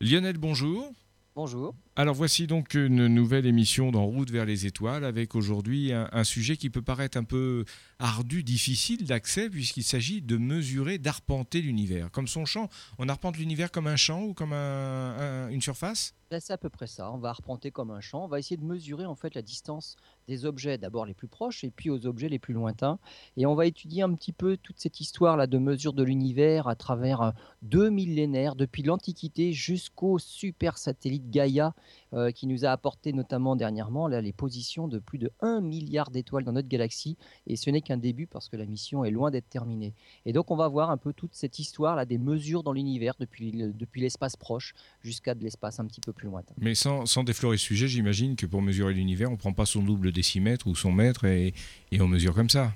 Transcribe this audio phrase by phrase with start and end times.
[0.00, 0.92] Lionel, bonjour.
[1.34, 1.74] Bonjour.
[1.96, 6.56] Alors voici donc une nouvelle émission d'En route vers les étoiles avec aujourd'hui un, sujet
[6.56, 7.64] qui peut paraître un peu
[7.98, 12.12] ardu, difficile d'accès puisqu'il s'agit de mesurer, d'arpenter l'univers.
[12.12, 16.14] Comme son champ, on arpente l'univers comme un champ ou comme une surface?
[16.30, 17.10] Ben, c'est à peu près ça.
[17.12, 18.24] On va arpenter comme un champ.
[18.24, 19.96] On va essayer de mesurer en fait la distance
[20.26, 22.98] des objets, d'abord les plus proches et puis aux objets les plus lointains.
[23.38, 26.68] Et on va étudier un petit peu toute cette histoire là de mesure de l'univers
[26.68, 27.30] à travers euh,
[27.62, 31.74] deux millénaires, depuis l'Antiquité jusqu'au super satellite Gaïa
[32.14, 36.10] euh, qui nous a apporté notamment dernièrement là, les positions de plus de 1 milliard
[36.10, 37.16] d'étoiles dans notre galaxie.
[37.46, 39.94] Et ce n'est qu'un début parce que la mission est loin d'être terminée.
[40.24, 43.14] Et donc on va voir un peu toute cette histoire là des mesures dans l'univers
[43.18, 46.54] depuis, depuis l'espace proche jusqu'à de l'espace un petit peu plus lointain.
[46.58, 49.66] Mais sans, sans déflorer le sujet, j'imagine que pour mesurer l'univers, on ne prend pas
[49.66, 51.54] son double décimètre ou son mètre et,
[51.92, 52.72] et on mesure comme ça.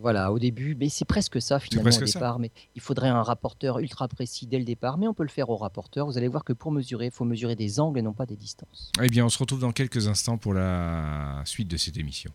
[0.00, 2.38] Voilà, au début, mais c'est presque ça finalement au départ.
[2.38, 5.50] Mais il faudrait un rapporteur ultra précis dès le départ, mais on peut le faire
[5.50, 6.06] au rapporteur.
[6.06, 8.36] Vous allez voir que pour mesurer, il faut mesurer des angles et non pas des
[8.36, 8.90] distances.
[9.02, 12.30] Eh bien, on se retrouve dans quelques instants pour la suite de cette émission.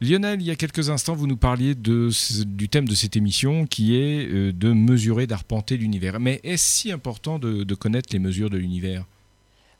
[0.00, 2.08] Lionel, il y a quelques instants, vous nous parliez de,
[2.44, 6.18] du thème de cette émission qui est euh, de mesurer, d'arpenter l'univers.
[6.18, 9.04] Mais est-ce si important de connaître les mesures de l'univers?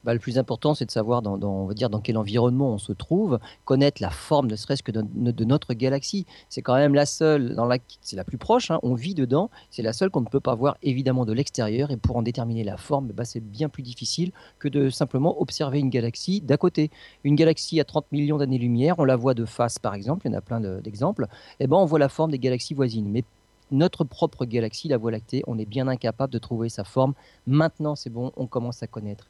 [0.05, 2.79] Bah, le plus important, c'est de savoir dans, on va dire, dans quel environnement on
[2.79, 6.27] se trouve, connaître la forme, ne serait-ce que de, notre galaxie.
[6.49, 9.51] C'est quand même la seule, dans la, c'est la plus proche, hein, on vit dedans,
[9.71, 12.65] c'est la seule qu'on ne peut pas voir évidemment de l'extérieur, et pour en déterminer
[12.65, 16.91] la forme, bah, c'est bien plus difficile que de simplement observer une galaxie d'à côté.
[17.25, 20.35] Une galaxie à 30 millions d'années-lumière, on la voit de face par exemple, il y
[20.35, 21.27] en a plein d'exemples,
[21.59, 23.09] et eh ben on voit la forme des galaxies voisines.
[23.09, 23.25] Mais
[23.71, 27.15] notre propre galaxie, la Voie lactée, on est bien incapable de trouver sa forme.
[27.47, 29.29] Maintenant, c'est bon, on commence à connaître.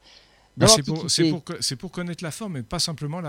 [0.61, 1.43] Ah, c'est pour,
[1.79, 3.21] pour, connaître la forme, mais pas simplement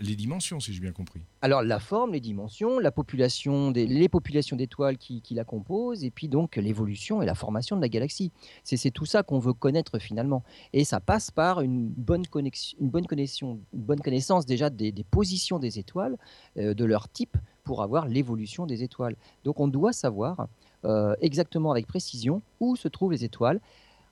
[0.00, 1.20] les dimensions, si j'ai bien compris.
[1.42, 6.10] Alors la forme, les dimensions, la population des, les populations d'étoiles qui, la composent, et
[6.10, 8.32] puis donc l'évolution et la formation de la galaxie.
[8.64, 10.42] C'est tout ça qu'on veut connaître finalement.
[10.72, 14.92] Et ça passe par une bonne, connexion, une bonne, connexion, une bonne connaissance déjà des,
[15.10, 16.16] positions des étoiles,
[16.56, 19.16] euh, de leur type, pour avoir l'évolution des étoiles.
[19.44, 20.48] Donc on doit savoir
[20.84, 23.60] euh, exactement avec précision où se trouvent les étoiles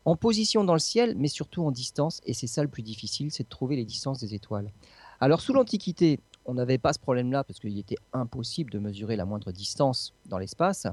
[0.09, 2.23] en position dans le ciel, mais surtout en distance.
[2.25, 4.73] Et c'est ça le plus difficile, c'est de trouver les distances des étoiles.
[5.21, 9.27] Alors sous l'Antiquité, on n'avait pas ce problème-là parce qu'il était impossible de mesurer la
[9.27, 10.87] moindre distance dans l'espace.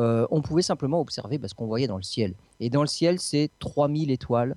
[0.00, 2.34] Euh, on pouvait simplement observer bah, ce qu'on voyait dans le ciel.
[2.58, 4.56] Et dans le ciel, c'est 3000 étoiles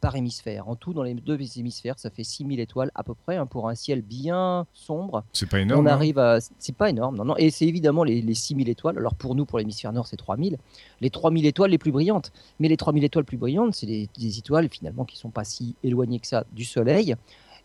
[0.00, 0.68] par hémisphère.
[0.68, 3.68] En tout, dans les deux hémisphères, ça fait 6000 étoiles à peu près hein, pour
[3.68, 5.24] un ciel bien sombre.
[5.32, 5.86] C'est pas énorme.
[5.86, 5.92] On hein.
[5.92, 6.38] arrive à.
[6.58, 7.36] C'est pas énorme, non, non.
[7.36, 8.98] Et c'est évidemment les, les 6000 étoiles.
[8.98, 10.58] Alors pour nous, pour l'hémisphère nord, c'est 3000.
[11.00, 12.32] Les 3000 étoiles les plus brillantes.
[12.60, 15.76] Mais les 3000 étoiles plus brillantes, c'est des, des, étoiles finalement qui sont pas si
[15.82, 17.14] éloignées que ça du Soleil.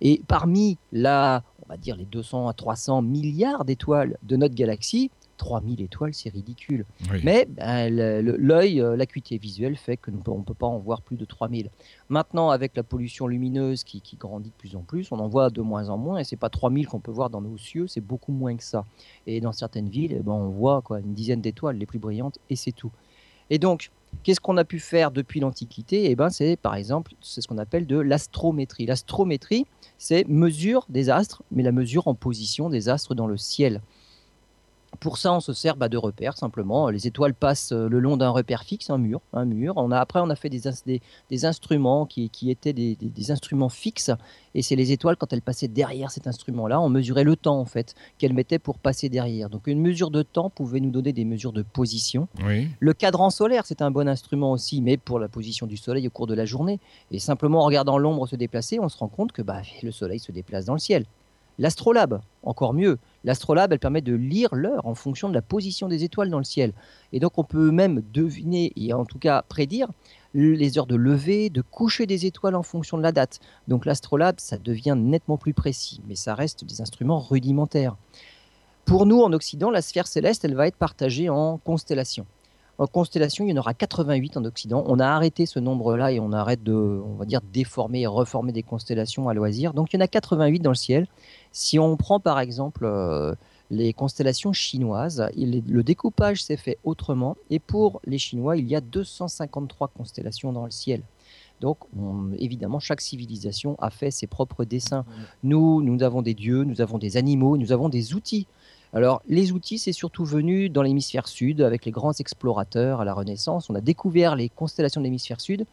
[0.01, 5.11] Et parmi la, on va dire les 200 à 300 milliards d'étoiles de notre galaxie,
[5.39, 6.85] 3000 étoiles, c'est ridicule.
[7.23, 11.25] Mais ben, l'œil, euh, l'acuité visuelle fait qu'on ne peut pas en voir plus de
[11.25, 11.71] 3000.
[12.09, 15.61] Maintenant, avec la pollution lumineuse qui, grandit de plus en plus, on en voit de
[15.61, 18.33] moins en moins, et c'est pas 3000 qu'on peut voir dans nos cieux, c'est beaucoup
[18.33, 18.85] moins que ça.
[19.25, 22.37] Et dans certaines villes, eh ben, on voit quoi, une dizaine d'étoiles les plus brillantes,
[22.49, 22.91] et c'est tout.
[23.49, 23.91] Et donc,
[24.23, 26.11] qu'est-ce qu'on a pu faire depuis l'Antiquité?
[26.11, 28.85] Eh ben, c'est par exemple, c'est ce qu'on appelle de l'astrométrie.
[28.85, 29.65] L'astrométrie,
[29.97, 33.81] c'est mesure des astres, mais la mesure en position des astres dans le ciel.
[34.99, 36.89] Pour ça, on se sert bah, de repères simplement.
[36.89, 39.73] Les étoiles passent euh, le long d'un repère fixe, un mur, un mur.
[39.77, 40.61] On a après, on a fait des,
[41.29, 44.11] des, instruments qui, étaient des, instruments fixes,
[44.55, 47.65] et c'est les étoiles quand elles passaient derrière cet instrument-là, on mesurait le temps en
[47.65, 49.49] fait qu'elles mettaient pour passer derrière.
[49.49, 52.27] Donc une mesure de temps pouvait nous donner des mesures de position.
[52.79, 56.11] Le cadran solaire, c'est un bon instrument aussi, mais pour la position du Soleil au
[56.11, 56.79] cours de la journée.
[57.11, 60.19] Et simplement en regardant l'ombre se déplacer, on se rend compte que bah, le Soleil
[60.19, 61.05] se déplace dans le ciel.
[61.59, 62.97] L'astrolabe, encore mieux.
[63.23, 66.43] L'astrolabe, elle permet de lire l'heure en fonction de la position des étoiles dans le
[66.43, 66.73] ciel.
[67.11, 69.89] Et donc on peut même deviner, et en tout cas prédire,
[70.33, 73.39] les heures de lever, de coucher des étoiles en fonction de la date.
[73.67, 77.95] Donc l'astrolabe, ça devient nettement plus précis, mais ça reste des instruments rudimentaires.
[78.85, 82.25] Pour nous, en Occident, la sphère céleste, elle va être partagée en constellations.
[82.79, 84.85] En constellation, il y en aura 88 en Occident.
[84.87, 88.53] On a arrêté ce nombre-là et on arrête de, on va dire, déformer et reformer
[88.53, 89.73] des constellations à loisir.
[89.73, 91.05] Donc il y en a 88 dans le ciel.
[91.51, 93.33] Si on prend par exemple euh,
[93.71, 97.37] les constellations chinoises, le découpage s'est fait autrement.
[97.49, 101.03] Et pour les Chinois, il y a 253 constellations dans le ciel.
[101.61, 101.77] Donc,
[102.37, 105.05] évidemment, chaque civilisation a fait ses propres dessins.
[105.43, 108.47] Nous, nous avons des dieux, nous avons des animaux, nous avons des outils.
[108.93, 113.13] Alors, les outils, c'est surtout venu dans l'hémisphère sud avec les grands explorateurs à la
[113.13, 113.69] Renaissance.
[113.69, 115.65] On a découvert les constellations de l'hémisphère sud.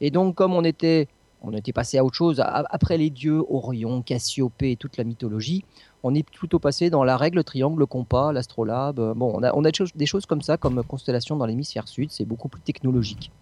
[0.00, 1.08] Et donc, comme on était,
[1.42, 5.64] on était passé à autre chose, après les dieux, Orion, Cassiopée toute la mythologie,
[6.02, 8.98] on est plutôt passé dans la règle, triangle, compas, l'astrolabe.
[8.98, 12.10] On a, des choses comme ça, comme constellation dans l'hémisphère sud.
[12.10, 13.32] C'est beaucoup plus technologique.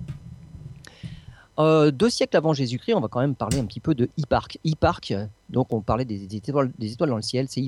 [1.59, 4.59] euh, deux siècles avant Jésus-Christ, on va quand même parler un petit peu de Hipparque.
[4.65, 5.15] Hipparque,
[5.49, 7.61] donc on parlait des, étoiles, dans le ciel, c'est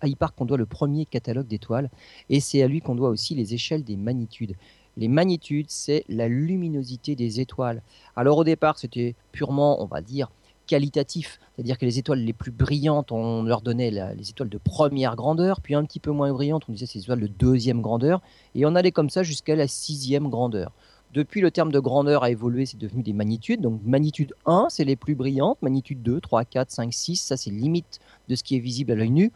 [0.00, 1.90] à Hipparque qu'on doit le premier catalogue d'étoiles,
[2.30, 4.54] et c'est à lui qu'on doit aussi les échelles des magnitudes.
[4.96, 7.82] Les magnitudes, c'est la luminosité des étoiles.
[8.16, 10.30] Alors au départ, c'était purement, on va dire,
[10.66, 15.16] qualitatif, c'est-à-dire que les étoiles les plus brillantes, on leur donnait les étoiles de première
[15.16, 18.20] grandeur, puis un petit peu moins brillantes, on disait ces étoiles de deuxième grandeur,
[18.54, 20.72] et on allait comme ça jusqu'à la sixième grandeur.
[21.12, 23.60] Depuis, le terme de grandeur a évolué, c'est devenu des magnitudes.
[23.60, 25.60] Donc, magnitude 1, c'est les plus brillantes.
[25.60, 28.94] Magnitude 2, 3, 4, 5, 6, ça, c'est limite de ce qui est visible à
[28.94, 29.30] l'œil nu.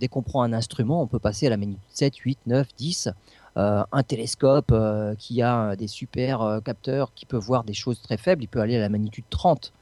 [0.00, 3.10] Dès qu'on prend un instrument, on peut passer à la magnitude 7, 8, 9, 10.
[3.56, 8.16] Un télescope euh, qui a des super euh, capteurs qui peut voir des choses très
[8.16, 9.72] faibles, il peut aller à la magnitude 30.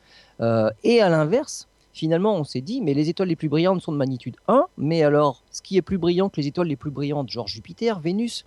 [0.41, 3.93] Euh, et à l'inverse, finalement, on s'est dit, mais les étoiles les plus brillantes sont
[3.93, 6.91] de magnitude 1, mais alors, ce qui est plus brillant que les étoiles les plus
[6.91, 8.45] brillantes, genre Jupiter, Vénus,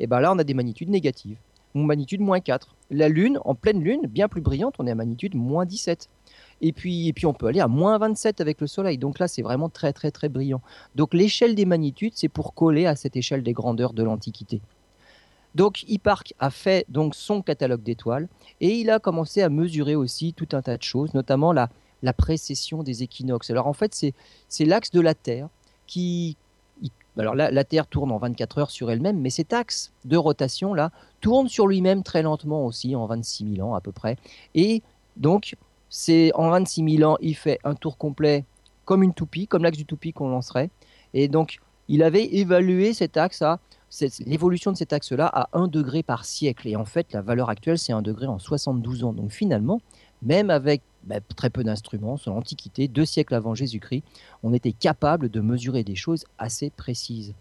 [0.00, 1.36] et eh ben là, on a des magnitudes négatives
[1.74, 2.74] magnitude moins 4.
[2.90, 6.08] La Lune, en pleine Lune, bien plus brillante, on est à magnitude moins 17.
[6.62, 8.96] Et puis, et puis on peut aller à moins 27 avec le Soleil.
[8.96, 10.62] Donc là, c'est vraiment très très très brillant.
[10.94, 14.62] Donc l'échelle des magnitudes, c'est pour coller à cette échelle des grandeurs de l'Antiquité.
[15.54, 18.28] Donc Hipparque a fait donc son catalogue d'étoiles
[18.60, 21.68] et il a commencé à mesurer aussi tout un tas de choses, notamment la,
[22.02, 23.50] la précession des équinoxes.
[23.50, 23.94] Alors en fait,
[24.48, 25.48] c'est l'axe de la Terre
[25.86, 26.36] qui,
[27.18, 30.72] alors là, la Terre tourne en 24 heures sur elle-même, mais cet axe de rotation
[30.72, 34.16] là tourne sur lui-même très lentement aussi, en 26 000 ans à peu près.
[34.54, 34.82] Et
[35.16, 35.54] donc,
[35.94, 38.46] c'est en 26 000 ans, il fait un tour complet
[38.86, 40.70] comme une toupie, comme l'axe du toupie qu'on lancerait.
[41.12, 43.60] Et donc, il avait évalué cet axe à
[44.24, 46.66] l'évolution de cet axe-là à 1 degré par siècle.
[46.66, 49.12] Et en fait, la valeur actuelle, c'est 1 degré en 72 ans.
[49.12, 49.82] Donc finalement,
[50.22, 54.02] même avec bah, très peu d'instruments, sur l'Antiquité, deux siècles avant Jésus-Christ,
[54.42, 57.34] on était capable de mesurer des choses assez précises.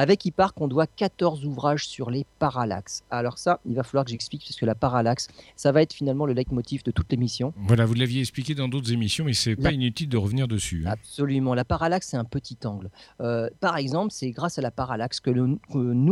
[0.00, 3.02] Avec Hipparque, on doit 14 ouvrages sur les parallaxes.
[3.10, 6.24] Alors ça, il va falloir que j'explique, parce que la parallaxe, ça va être finalement
[6.24, 7.52] le leitmotiv de toute l'émission.
[7.66, 10.84] Voilà, vous l'aviez expliqué dans d'autres émissions, mais c'est pas inutile de revenir dessus.
[10.86, 10.92] Hein.
[10.92, 11.52] Absolument.
[11.52, 12.88] La parallaxe, c'est un petit angle.
[13.20, 15.60] Euh, par exemple, c'est grâce à la parallaxe que, nous,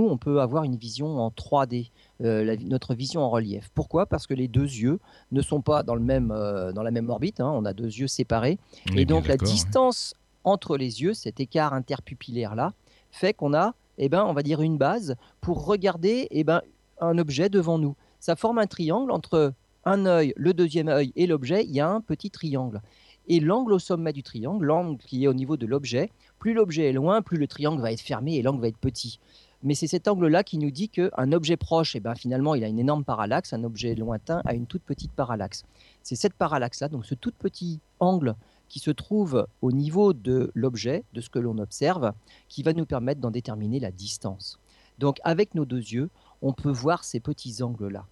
[0.07, 1.89] on peut avoir une vision en 3D.
[2.21, 3.71] Euh, notre vision en relief.
[3.75, 4.05] Pourquoi?
[4.05, 4.99] Parce que les deux yeux
[5.33, 7.51] ne sont pas dans, le même, euh, dans la même orbite, hein.
[7.55, 8.59] on a deux yeux séparés.
[8.95, 10.15] et donc la distance
[10.45, 12.73] entre les yeux, cet écart interpupillaire-là,
[13.11, 16.63] fait qu'on a, eh ben, on va dire, une base pour regarder eh ben,
[17.01, 17.97] un objet devant nous.
[18.21, 19.53] Ça forme un triangle entre
[19.85, 22.81] un œil, le deuxième œil et l'objet, il y a un petit triangle.
[23.29, 26.89] Et l'angle au sommet du triangle, l'angle qui est au niveau de l'objet, plus l'objet
[26.89, 29.19] est loin, plus le triangle va être fermé et l'angle va être petit.
[29.63, 32.69] Mais c'est cet angle-là qui nous dit qu'un objet proche, eh ben, finalement, il a
[32.69, 35.65] une énorme parallaxe, un objet lointain a une toute petite parallaxe.
[36.03, 38.35] C'est cette parallaxe-là, donc ce tout petit angle
[38.69, 42.13] qui se trouve au niveau de l'objet, de ce que l'on observe,
[42.49, 44.59] qui va nous permettre d'en déterminer la distance.
[44.99, 46.11] Donc avec nos deux yeux,
[46.43, 48.07] on peut voir ces petits angles-là.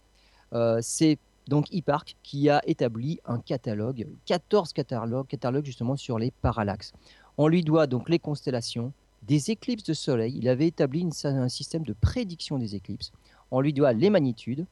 [0.52, 1.18] Euh, c'est
[1.48, 6.92] donc Hipparque qui a établi un catalogue, 14 catalogues, catalogues justement sur les parallaxes.
[7.38, 8.92] On lui doit donc les constellations,
[9.22, 10.34] des éclipses de soleil.
[10.36, 13.12] Il avait établi un système de prédiction des éclipses.
[13.50, 14.66] On lui doit les magnitudes.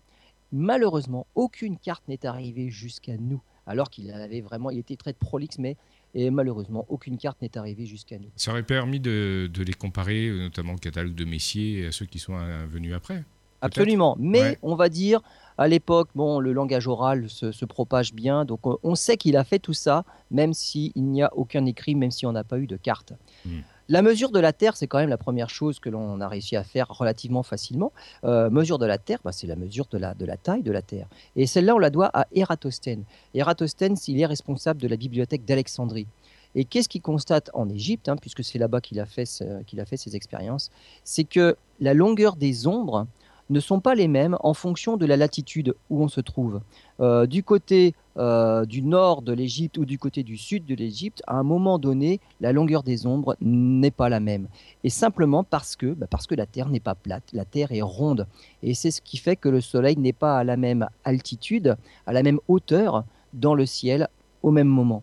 [0.52, 5.58] Malheureusement, aucune carte n'est arrivée jusqu'à nous alors qu'il avait vraiment, il était très prolixe,
[5.58, 5.76] mais
[6.14, 8.31] et malheureusement, aucune carte n'est arrivée jusqu'à nous.
[8.37, 12.34] Ça aurait permis de, les comparer, notamment au catalogue de Messier, à ceux qui sont
[12.34, 13.25] euh, venus après.
[13.61, 15.22] Absolument, mais on va dire,
[15.56, 19.58] à l'époque, bon, le langage oral se, propage bien, donc on sait qu'il a fait
[19.58, 22.77] tout ça, même s'il n'y a aucun écrit, même si on n'a pas eu de
[22.77, 23.15] carte.
[23.46, 23.60] Hmm.
[23.91, 26.56] La mesure de la Terre, c'est quand même la première chose que l'on a réussi
[26.56, 27.93] à faire relativement facilement.
[28.24, 31.06] Euh, mesure de la Terre, bah, c'est la mesure de la, taille de la Terre.
[31.36, 33.05] Et celle-là, on la doit à Ératosthène.
[33.34, 36.06] Ératosthène, il est responsable de la bibliothèque d'Alexandrie.
[36.55, 40.70] Et qu'est-ce qu'il constate en Égypte, hein, puisque c'est là-bas qu'il a fait ses expériences?
[41.03, 43.06] C'est que la longueur des ombres
[43.51, 46.60] ne sont pas les mêmes en fonction de la latitude où on se trouve.
[47.01, 51.22] Euh, du côté euh, du nord de l'Égypte ou du côté du sud de l'Égypte,
[51.27, 54.48] à un moment donné, la longueur des ombres n'est pas la même.
[54.84, 57.82] Et simplement parce que, bah, parce que la Terre n'est pas plate, la Terre est
[57.82, 58.27] ronde.
[58.63, 62.13] Et c'est ce qui fait que le Soleil n'est pas à la même altitude, à
[62.13, 64.08] la même hauteur dans le ciel
[64.43, 65.03] au même moment.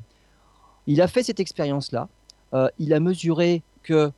[0.88, 2.08] Il a fait cette expérience-là.
[2.54, 4.12] Euh, il a mesuré que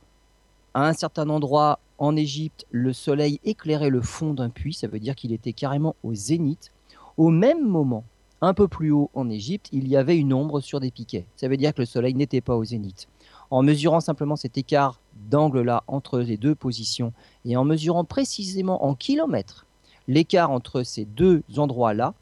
[0.74, 4.98] à un certain endroit en Égypte, le soleil éclairait le fond d'un puits, ça veut
[4.98, 6.72] dire qu'il était carrément au zénith.
[7.16, 8.04] Au même moment,
[8.40, 11.26] un peu plus haut en Égypte, il y avait une ombre sur des piquets.
[11.36, 13.08] Ça veut dire que le soleil n'était pas au zénith.
[13.50, 15.00] En mesurant simplement cet écart
[15.30, 17.12] d'angle-là entre les deux positions
[17.44, 19.66] et en mesurant précisément en kilomètres
[20.08, 22.14] l'écart entre ces deux endroits-là,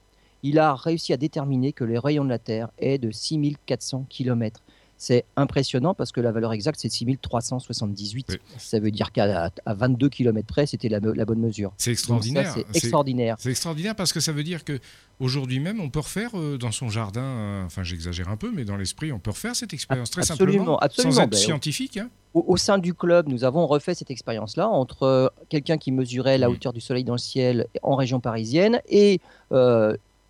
[0.42, 4.62] il a réussi à déterminer que les rayons de la Terre est de 6400 km.
[5.02, 8.38] C'est impressionnant parce que la valeur exacte, c'est 6378.
[8.56, 11.72] Ça veut dire qu'à 22 km près, c'était la, bonne mesure.
[11.76, 12.54] C'est extraordinaire.
[12.54, 13.34] C'est extraordinaire.
[13.40, 14.78] C'est extraordinaire parce que ça veut dire que
[15.18, 18.64] aujourd'hui même, on peut refaire euh, dans son jardin, euh, enfin j'exagère un peu, mais
[18.64, 21.14] dans l'esprit, on peut refaire cette expérience très simplement, absolument.
[21.14, 21.96] sans être ben, scientifique.
[21.96, 22.08] Hein.
[22.34, 26.48] Au, sein du club, nous avons refait cette expérience-là entre euh, quelqu'un qui mesurait la
[26.48, 29.20] hauteur du soleil dans le ciel en région parisienne et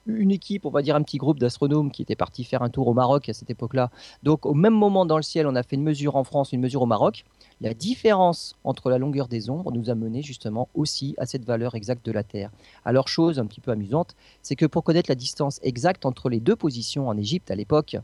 [0.06, 2.88] une équipe, on va dire un petit groupe d'astronomes qui était parti faire un tour
[2.88, 3.90] au Maroc à cette époque-là.
[4.22, 6.60] Donc au même moment dans le ciel, on a fait une mesure en France, une
[6.60, 7.24] mesure au Maroc.
[7.60, 11.74] La différence entre la longueur des ombres nous a mené justement aussi à cette valeur
[11.74, 12.50] exacte de la Terre.
[12.84, 16.40] Alors chose un petit peu amusante, c'est que pour connaître la distance exacte entre les
[16.40, 17.96] deux positions en Égypte à l'époque,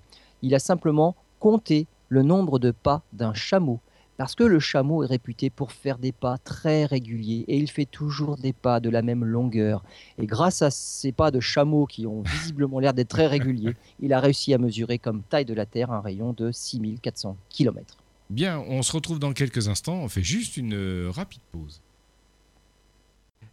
[0.42, 3.80] il a simplement compté le nombre de pas d'un chameau
[4.18, 7.86] parce que le chameau est réputé pour faire des pas très réguliers et il fait
[7.86, 9.84] toujours des pas de la même longueur.
[10.18, 14.12] Et grâce à ces pas de chameau qui ont visiblement l'air d'être très réguliers, il
[14.12, 17.96] a réussi à mesurer comme taille de la Terre un rayon de 6400 km.
[18.28, 21.80] Bien, on se retrouve dans quelques instants, on fait juste une euh, rapide pause.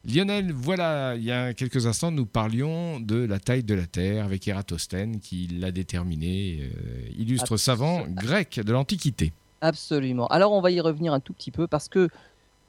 [0.03, 4.25] Lionel, voilà, il y a quelques instants, nous parlions de la taille de la Terre
[4.25, 9.31] avec Ératosthène qui l'a déterminé, euh, illustre savant grec de l'Antiquité.
[9.65, 10.27] Absolument.
[10.27, 12.09] Alors on va y revenir un tout petit peu parce que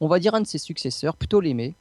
[0.01, 1.75] on va dire un de ses successeurs, Ptolémée,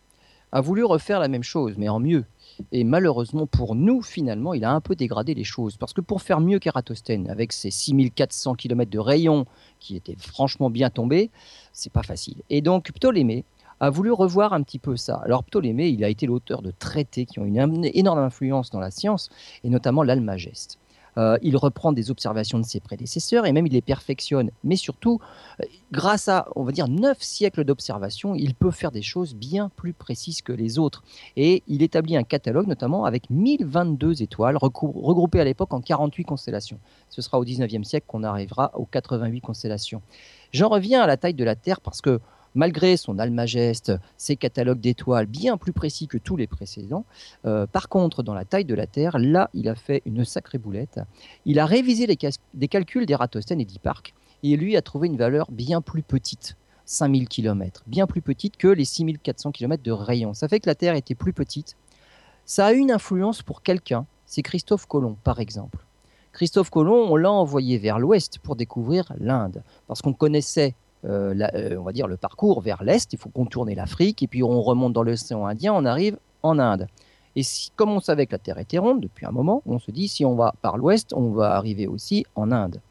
[0.52, 2.26] a voulu refaire la même chose, mais en mieux.
[2.74, 5.78] Et malheureusement pour nous, finalement, il a un peu dégradé les choses.
[5.78, 9.46] Parce que pour faire mieux qu'Eratosthène, avec ses 6400 km de rayon
[9.80, 11.32] qui étaient franchement bien tombés,
[11.72, 12.42] c'est pas facile.
[12.50, 13.46] Et donc Ptolémée
[13.80, 15.22] a voulu revoir un petit peu ça.
[15.24, 18.92] Alors Ptolémée, il a été l'auteur de traités qui ont une énorme influence dans la
[18.92, 19.30] science,
[19.64, 20.78] et notamment l'Almageste.
[21.18, 24.52] Euh, il reprend des observations de ses prédécesseurs et même il les perfectionne.
[24.64, 25.20] Mais surtout,
[25.62, 29.70] euh, grâce à, on va dire, neuf siècles d'observation, il peut faire des choses bien
[29.76, 31.04] plus précises que les autres.
[31.38, 36.80] Et il établit un catalogue, notamment avec 1022 étoiles, regroupées à l'époque en 48 constellations.
[37.10, 40.02] Ce sera au 19e siècle qu'on arrivera aux 88 constellations.
[40.52, 42.20] J'en reviens à la taille de la Terre parce que
[42.56, 47.06] malgré son almageste, ses catalogues d'étoiles bien plus précis que tous les précédents.
[47.46, 50.58] Euh, par contre, dans la taille de la Terre, là, il a fait une sacrée
[50.58, 51.00] boulette.
[51.46, 55.82] Il a révisé les, calculs d'Eratosthène et d'Hipparque et lui a trouvé une valeur bien
[55.82, 56.56] plus petite.
[56.88, 60.34] 5000 km, bien plus petite que les 6400 km de rayon.
[60.36, 61.76] Ça fait que la Terre était plus petite.
[62.46, 65.80] Ça a eu une influence pour quelqu'un, c'est Christophe Colomb par exemple.
[66.32, 71.78] Christophe Colomb, on l'a envoyé vers l'ouest pour découvrir l'Inde, parce qu'on connaissait euh, euh,
[71.78, 73.12] on va dire le parcours vers l'est.
[73.14, 76.88] Il faut contourner l'Afrique et puis on remonte dans l'océan Indien, on arrive en Inde.
[77.36, 79.92] Et si, comme on savait que la Terre était ronde depuis un moment, on se
[79.92, 82.82] dit si on va par l'ouest, on va arriver aussi en Inde.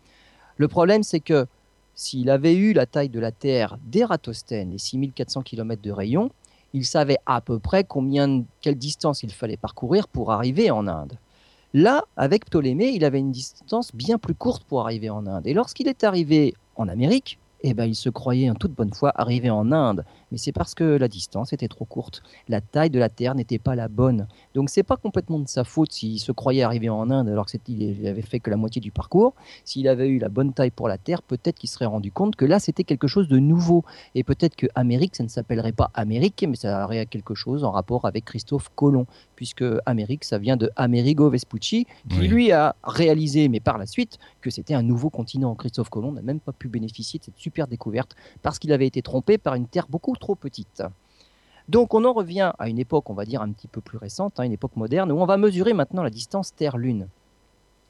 [0.56, 1.46] Le problème, c'est que
[1.94, 6.30] s'il avait eu la taille de la Terre d'Eratosthène, les 6400 km de rayon,
[6.72, 11.18] il savait à peu près combien, quelle distance il fallait parcourir pour arriver en Inde.
[11.72, 15.46] Là, avec Ptolémée, il avait une distance bien plus courte pour arriver en Inde.
[15.46, 19.10] Et lorsqu'il est arrivé en Amérique, eh ben, il se croyait en toute bonne foi
[19.14, 20.04] arrivé en Inde.
[20.30, 22.22] Mais c'est parce que la distance était trop courte.
[22.46, 24.26] La taille de la Terre n'était pas la bonne.
[24.54, 28.06] Donc c'est pas complètement de sa faute s'il se croyait arrivé en Inde alors qu'il
[28.06, 29.32] avait fait que la moitié du parcours.
[29.64, 32.44] S'il avait eu la bonne taille pour la Terre, peut-être qu'il serait rendu compte que
[32.44, 33.82] là c'était quelque chose de nouveau.
[34.14, 37.70] Et peut-être que Amérique, ça ne s'appellerait pas Amérique, mais ça aurait quelque chose en
[37.70, 39.06] rapport avec Christophe Colomb,
[39.36, 44.18] puisque Amérique, ça vient de Amerigo Vespucci, qui lui a réalisé, mais par la suite,
[44.42, 45.54] que c'était un nouveau continent.
[45.54, 49.02] Christophe Colomb n'a même pas pu bénéficier de cette super découverte parce qu'il avait été
[49.02, 50.82] trompé par une Terre beaucoup trop petite.
[51.68, 54.38] Donc on en revient à une époque, on va dire un petit peu plus récente,
[54.38, 57.08] hein, une époque moderne, où on va mesurer maintenant la distance Terre-Lune.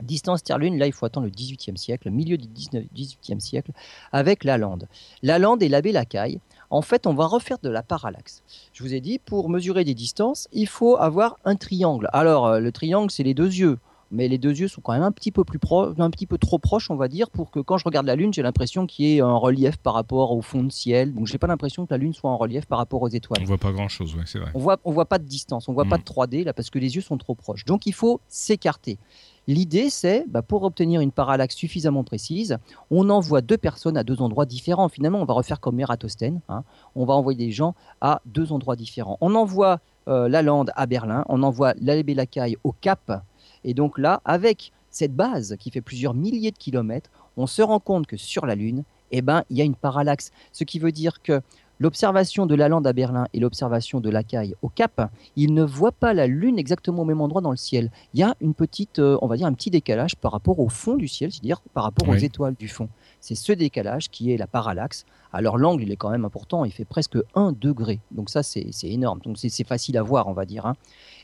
[0.01, 3.73] Distance Terre-Lune, là il faut attendre le 18e siècle, milieu du 19, 18e siècle,
[4.13, 4.87] avec la Lande.
[5.23, 6.41] La Lande et l'abbé Lacaille,
[6.71, 8.43] en fait on va refaire de la parallaxe.
[8.73, 12.09] Je vous ai dit, pour mesurer des distances, il faut avoir un triangle.
[12.13, 13.79] Alors euh, le triangle c'est les deux yeux
[14.15, 16.39] mais les deux yeux sont quand même un petit peu plus proches, un petit peu
[16.39, 19.07] trop proches, on va dire, pour que quand je regarde la Lune, j'ai l'impression qu'il
[19.07, 21.13] y ait un relief par rapport au fond de ciel.
[21.13, 23.41] Donc, j'ai pas l'impression que la Lune soit en relief par rapport aux étoiles.
[23.43, 24.51] On voit pas grand chose, c'est vrai.
[24.55, 26.03] On voit, on voit pas de distance, on voit pas mm.
[26.03, 27.65] de 3D là parce que les yeux sont trop proches.
[27.65, 28.99] Donc, il faut s'écarter.
[29.47, 32.57] L'idée, c'est, bah, pour obtenir une parallaxe suffisamment précise,
[32.91, 34.89] on envoie deux personnes à deux endroits différents.
[34.89, 36.41] Finalement, on va refaire comme Eratosthène.
[36.49, 36.65] Hein.
[36.95, 39.19] On va envoyer des gens à deux endroits différents.
[39.21, 43.23] On envoie euh, la Lande à Berlin, on envoie l'Albé Lacaille au Cap,
[43.65, 47.81] et donc là, avec cette base qui fait plusieurs milliers de kilomètres, on se rend
[47.81, 50.31] compte que sur la Lune, eh ben, il y a une parallaxe.
[50.53, 51.41] Ce qui veut dire que
[51.81, 55.65] l'observation de la lande à Berlin et l'observation de la Caille au Cap, ils ne
[55.65, 57.91] voient pas la Lune exactement au même endroit dans le ciel.
[58.15, 60.69] Il y a une petite, euh, on va dire un petit décalage par rapport au
[60.69, 62.89] fond du ciel, c'est-à-dire par rapport aux étoiles du fond.
[63.21, 65.05] C'est ce décalage qui est la parallaxe.
[65.33, 68.01] Alors l'angle, il est quand même important, il fait presque 1 degré.
[68.13, 69.21] Donc ça, c'est énorme.
[69.25, 70.67] Donc c'est facile à voir, on va dire.
[70.67, 70.75] Hein.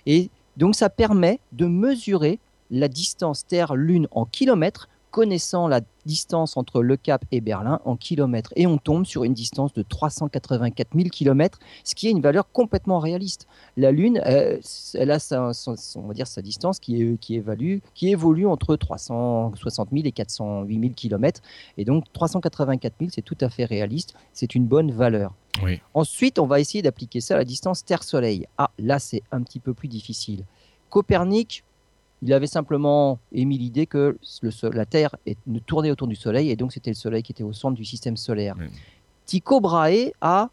[0.07, 0.31] Et
[0.61, 2.39] donc ça permet de mesurer
[2.71, 8.53] la distance Terre-Lune en kilomètres connaissant la distance entre Le Cap et Berlin en kilomètres.
[8.55, 12.53] Et on tombe sur une distance de 384 000 kilomètres, ce qui est une valeur
[12.53, 13.49] complètement réaliste.
[13.77, 14.59] La Lune, euh,
[14.95, 15.51] elle a sa,
[15.97, 20.93] on va dire sa distance qui, évalue, qui évolue entre 360 000 et 408 000
[20.95, 21.41] kilomètres.
[21.77, 24.15] Et donc 384 000, c'est tout à fait réaliste.
[24.33, 25.35] C'est une bonne valeur.
[25.95, 28.47] Ensuite, on va essayer d'appliquer ça à la distance Terre-Soleil.
[28.59, 30.45] Ah, là, c'est un petit peu plus difficile.
[30.89, 31.65] Copernic,
[32.23, 34.19] il avait simplement émis l'idée que
[34.75, 35.17] la Terre
[35.67, 38.17] tournait autour du Soleil et donc c'était le Soleil qui était au centre du système
[38.17, 38.57] solaire.
[39.25, 40.51] Tycho Brahe a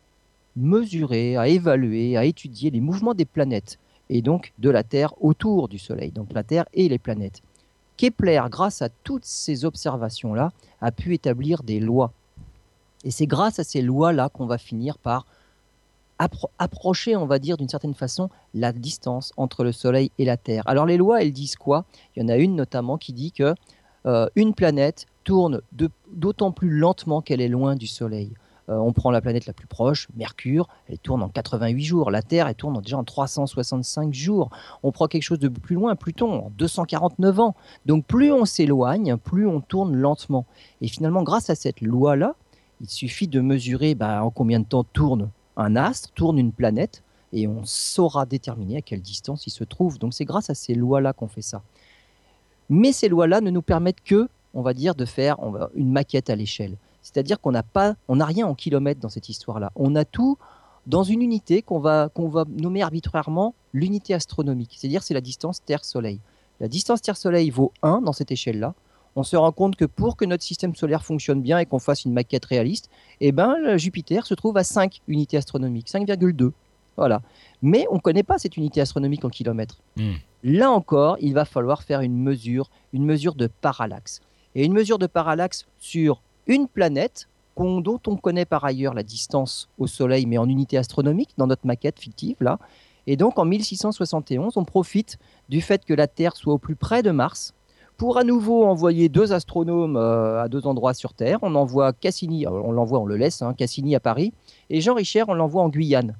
[0.56, 5.68] mesuré, a évalué, a étudié les mouvements des planètes et donc de la Terre autour
[5.68, 7.42] du Soleil, donc la Terre et les planètes.
[7.98, 12.14] Kepler, grâce à toutes ces observations-là, a pu établir des lois.
[13.08, 15.26] Et c'est grâce à ces lois-là qu'on va finir par
[16.60, 20.64] approcher, on va dire d'une certaine façon, la distance entre le Soleil et la Terre.
[20.66, 21.86] Alors les lois, elles disent quoi?
[22.16, 23.56] Il y en a une notamment qui dit que
[24.08, 25.62] euh, une planète tourne
[26.12, 28.34] d'autant plus lentement qu'elle est loin du Soleil.
[28.68, 32.12] Euh, on prend la planète la plus proche, Mercure, elle tourne en 88 jours.
[32.12, 34.50] La Terre, elle tourne déjà en 365 jours.
[34.84, 37.56] On prend quelque chose de plus loin, Pluton, en 249 ans.
[37.86, 40.46] Donc plus on s'éloigne, plus on tourne lentement.
[40.82, 42.36] Et finalement, grâce à cette loi-là,
[42.82, 47.04] il suffit de mesurer bah, en combien de temps tourne un astre tourne une planète
[47.34, 50.00] et on saura déterminer à quelle distance il se trouve.
[50.00, 51.62] Donc c'est grâce à ces lois-là qu'on fait ça.
[52.70, 55.38] Mais ces lois-là ne nous permettent que, on va dire, de faire
[55.76, 56.78] une maquette à l'échelle.
[57.02, 59.72] C'est-à-dire qu'on n'a pas, on n'a rien en kilomètres dans cette histoire-là.
[59.76, 60.38] On a tout
[60.86, 64.76] dans une unité qu'on va, va nommer arbitrairement l'unité astronomique.
[64.78, 66.20] C'est-à-dire c'est la distance Terre-Soleil.
[66.60, 68.74] La distance Terre-Soleil vaut 1 dans cette échelle-là
[69.18, 72.06] on se rend compte que pour que notre système solaire fonctionne bien et qu'on fasse
[72.06, 76.52] une maquette réaliste, eh ben, Jupiter se trouve à 5 unités astronomiques, 5,2.
[76.98, 77.24] Voilà.
[77.64, 79.80] Mais on ne connaît pas cette unité astronomique en kilomètres.
[79.96, 80.14] Hmm.
[80.44, 84.22] Là encore, il va falloir faire une mesure, une mesure de parallaxe.
[84.54, 89.68] Et une mesure de parallaxe sur une planète dont on connaît par ailleurs la distance
[89.80, 92.60] au Soleil, mais en unité astronomique, dans notre maquette fictive, là.
[93.08, 95.18] Et donc en 1671, on profite
[95.50, 97.56] du fait que la Terre soit au plus près de Mars,
[97.98, 101.40] pour à nouveau envoyer deux astronomes euh, à deux endroits sur Terre.
[101.42, 104.34] On envoie Cassini, euh, on l'envoie, on le laisse, hein, Cassini à Paris,
[104.70, 106.16] et Jean Richer, on l'envoie en Guyane.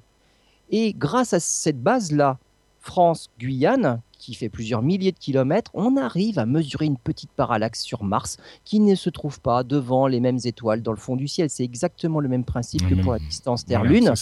[0.70, 2.38] Et grâce à cette base-là,
[2.80, 8.02] France-Guyane, qui fait plusieurs milliers de kilomètres, on arrive à mesurer une petite parallaxe sur
[8.02, 11.48] Mars qui ne se trouve pas devant les mêmes étoiles dans le fond du ciel.
[11.48, 14.12] C'est exactement le même principe que pour la distance Terre-Lune.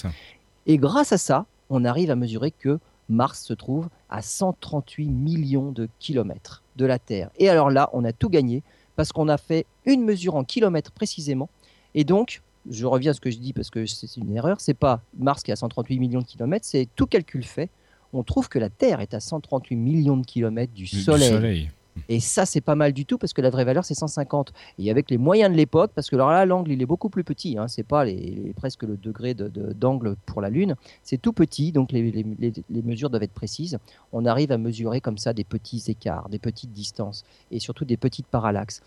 [0.67, 5.73] et grâce à ça, on arrive à mesurer que Mars se trouve à 138 millions
[5.73, 7.31] de kilomètres de la Terre.
[7.39, 8.63] Et alors là, on a tout gagné
[8.97, 11.49] parce qu'on a fait une mesure en kilomètres précisément.
[11.95, 14.75] Et donc, je reviens à ce que je dis parce que c'est une erreur, c'est
[14.75, 17.71] pas Mars qui est à 138 millions de kilomètres, c'est tout calcul fait.
[18.13, 21.71] On trouve que la Terre est à 138 millions de kilomètres du, soleil.
[22.09, 24.53] Et ça, c'est pas mal du tout parce que la vraie valeur, c'est 150.
[24.79, 27.25] Et avec les moyens de l'époque, parce que alors là, l'angle, il est beaucoup plus
[27.25, 27.59] petit.
[27.59, 30.77] Hein, c'est pas les, presque le degré d'angle de, pour la Lune.
[31.03, 33.79] C'est tout petit, donc les, les, mesures doivent être précises.
[34.13, 37.97] On arrive à mesurer comme ça des petits écarts, des petites distances et surtout des
[37.97, 38.81] petites parallaxes.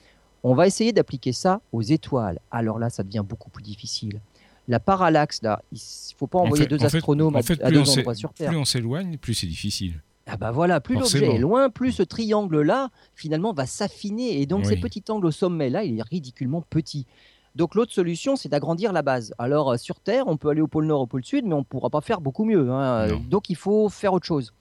[0.44, 2.40] On va essayer d'appliquer ça aux étoiles.
[2.50, 4.22] Alors là, ça devient beaucoup plus difficile.
[4.70, 7.42] La parallaxe, là, il ne faut pas envoyer deux astronomes à,
[7.72, 8.50] deux endroits sur Terre.
[8.50, 10.02] Plus on s'éloigne, plus c'est difficile.
[10.32, 14.42] Ah bah voilà, plus l'objet est loin, plus ce triangle-là, finalement, va s'affiner.
[14.42, 17.08] Et donc, ces petits angles au sommet-là, il est ridiculement petit.
[17.56, 19.34] Donc l'autre solution, c'est d'agrandir la base.
[19.38, 21.60] Alors euh, sur Terre, on peut aller au pôle Nord, au pôle Sud, mais on
[21.60, 22.70] ne pourra pas faire beaucoup mieux.
[22.70, 23.20] Hein.
[23.30, 24.54] Donc il faut faire autre chose.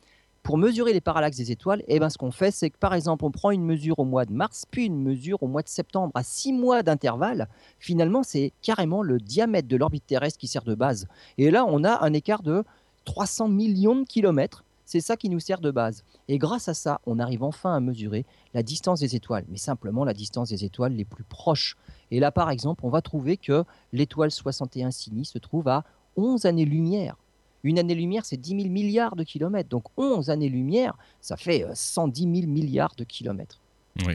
[0.43, 3.25] Pour mesurer les parallaxes des étoiles, eh ben, ce qu'on fait, c'est que par exemple,
[3.25, 6.11] on prend une mesure au mois de mars, puis une mesure au mois de septembre,
[6.15, 7.49] à six mois d'intervalle.
[7.79, 11.07] Finalement, c'est carrément le diamètre de l'orbite terrestre qui sert de base.
[11.37, 12.65] Et là, on a un écart de
[13.05, 16.03] 300 millions de kilomètres c'est ça qui nous sert de base.
[16.29, 18.25] Et grâce à ça, on arrive enfin à mesurer
[18.55, 21.77] la distance des étoiles, mais simplement la distance des étoiles les plus proches.
[22.11, 25.85] Et là, par exemple, on va trouver que l'étoile 61 Cygni se trouve à
[26.17, 27.17] 11 années-lumière.
[27.65, 29.69] Une année-lumière, c'est 10 000 milliards de kilomètres.
[29.69, 33.61] Donc 11 années-lumière, ça fait 110 euh, 000 milliards de kilomètres.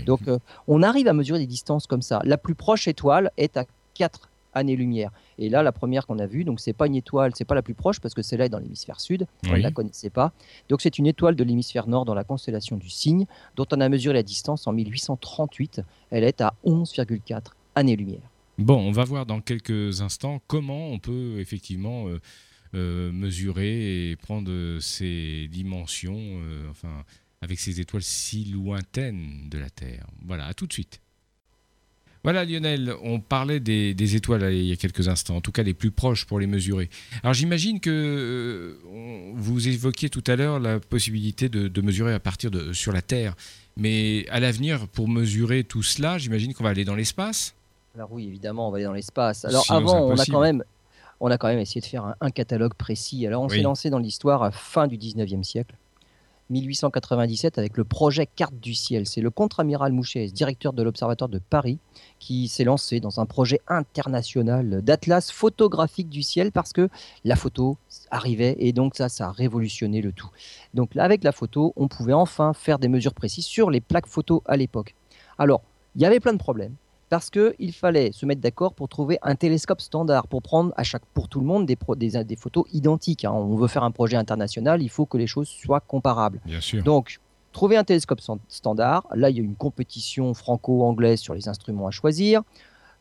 [0.08, 2.20] Donc euh, on arrive à mesurer des distances comme ça.
[2.24, 5.12] La plus proche étoile est à 4 années-lumière.
[5.38, 7.62] Et là, la première qu'on a vue, donc c'est pas une étoile, c'est pas la
[7.62, 10.32] plus proche parce que celle-là est dans l'hémisphère sud, on ne la connaissait pas.
[10.70, 13.90] Donc c'est une étoile de l'hémisphère nord dans la constellation du Cygne, dont on a
[13.90, 15.82] mesuré la distance en 1838.
[16.12, 17.42] Elle est à 11,4
[17.76, 18.30] années-lumière.
[18.58, 22.20] Bon, on va voir dans quelques instants comment on peut effectivement euh,
[22.76, 27.04] euh, mesurer et prendre ces dimensions, euh, enfin,
[27.42, 30.06] avec ces étoiles si lointaines de la Terre.
[30.24, 31.02] Voilà, à tout de suite.
[32.24, 35.74] Voilà Lionel, on parlait des, étoiles il y a quelques instants, en tout cas les
[35.74, 36.90] plus proches pour les mesurer.
[37.22, 42.50] Alors j'imagine que euh, vous évoquiez tout à l'heure la possibilité de, mesurer à partir
[42.50, 43.36] de sur la Terre,
[43.76, 47.56] mais à l'avenir, pour mesurer tout cela, j'imagine qu'on va aller dans l'espace.
[47.94, 49.44] Alors oui, évidemment, on va aller dans l'espace.
[49.44, 50.64] Alors avant, on a quand même
[51.20, 53.28] on a quand même essayé de faire un, catalogue précis.
[53.28, 55.76] Alors on s'est lancé dans l'histoire à fin du 19e siècle.
[56.54, 59.06] 1897 avec le projet Carte du ciel.
[59.06, 61.80] C'est le contre-amiral Mouchet, directeur de l'Observatoire de Paris,
[62.20, 66.88] qui s'est lancé dans un projet international d'atlas photographique du ciel parce que
[67.26, 67.78] la photo
[68.12, 70.30] arrivait et donc ça, ça a révolutionné le tout.
[70.74, 74.44] Donc avec la photo, on pouvait enfin faire des mesures précises sur les plaques photo
[74.46, 74.96] à l'époque.
[75.38, 75.62] Alors,
[75.96, 76.76] il y avait plein de problèmes
[77.14, 81.06] parce qu'il fallait se mettre d'accord pour trouver un télescope standard, pour prendre à chaque,
[81.14, 81.78] pour tout le monde des,
[82.24, 83.24] des, photos identiques.
[83.24, 83.32] Hein.
[83.32, 86.42] On veut faire un projet international, il faut que les choses soient comparables.
[86.44, 86.84] Bien sûr.
[86.84, 87.20] Donc,
[87.52, 91.92] trouver un télescope standard, là il y a une compétition franco-anglaise sur les instruments à
[91.92, 92.42] choisir.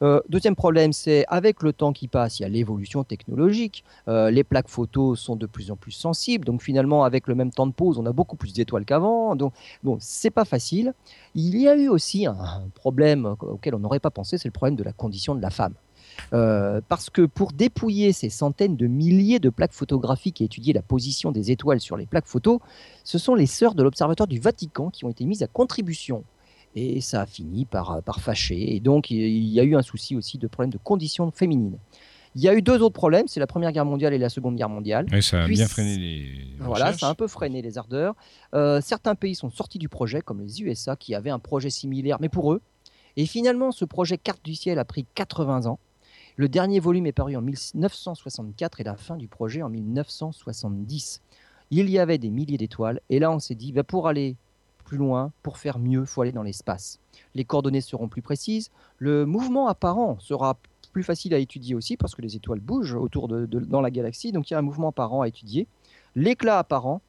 [0.03, 3.85] Euh, deuxième problème, c'est avec le temps qui passe, il y a l'évolution technologique.
[4.09, 6.45] Euh, les plaques photos sont de plus en plus sensibles.
[6.45, 9.37] Donc finalement, avec le même temps de pause, on a beaucoup plus d'étoiles qu'avant.
[9.37, 10.93] Donc bon, c'est pas facile.
[11.35, 14.77] Il y a eu aussi un problème auquel on n'aurait pas pensé, c'est le problème
[14.77, 15.75] de la condition de la femme.
[16.33, 20.83] Euh, parce que pour dépouiller ces centaines de milliers de plaques photographiques et étudier la
[20.83, 22.59] position des étoiles sur les plaques photos,
[23.05, 26.25] ce sont les sœurs de l'Observatoire du Vatican qui ont été mises à contribution
[26.75, 28.75] et ça a fini par, euh, par fâcher.
[28.75, 31.79] Et donc, il y a eu un souci aussi de problème de conditions féminines.
[32.35, 34.57] Il y a eu deux autres problèmes, c'est la Première Guerre mondiale et la Seconde
[34.57, 35.07] Guerre mondiale.
[35.13, 36.47] Et ça a bien freiné les.
[36.61, 38.15] Voilà, ça a un peu freiné les ardeurs.
[38.55, 42.17] Euh, certains pays sont sortis du projet, comme les USA, qui avaient un projet similaire,
[42.21, 42.63] mais pour eux.
[43.19, 45.79] Et finalement, ce projet Carte du ciel a pris 80 ans.
[46.37, 51.21] Le dernier volume est paru en 1964 et la fin du projet en 1970.
[51.71, 54.37] Il y avait des milliers d'étoiles, et là on s'est dit, bah, pour aller
[54.93, 57.01] plus loin, pour faire mieux, faut aller dans l'espace.
[57.35, 60.59] Les coordonnées seront plus précises, le mouvement apparent sera
[60.93, 64.33] plus facile à étudier aussi parce que les étoiles bougent autour de, dans la galaxie,
[64.33, 65.67] donc il y a un mouvement apparent à étudier,
[66.15, 67.01] l'éclat apparent,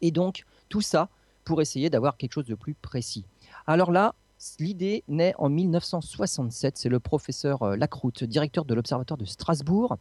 [0.00, 1.08] et donc tout ça
[1.44, 3.24] pour essayer d'avoir quelque chose de plus précis.
[3.66, 4.14] Alors là,
[4.60, 9.96] l'idée naît en 1967, c'est le professeur euh, Lacroute, directeur de l'Observatoire de Strasbourg,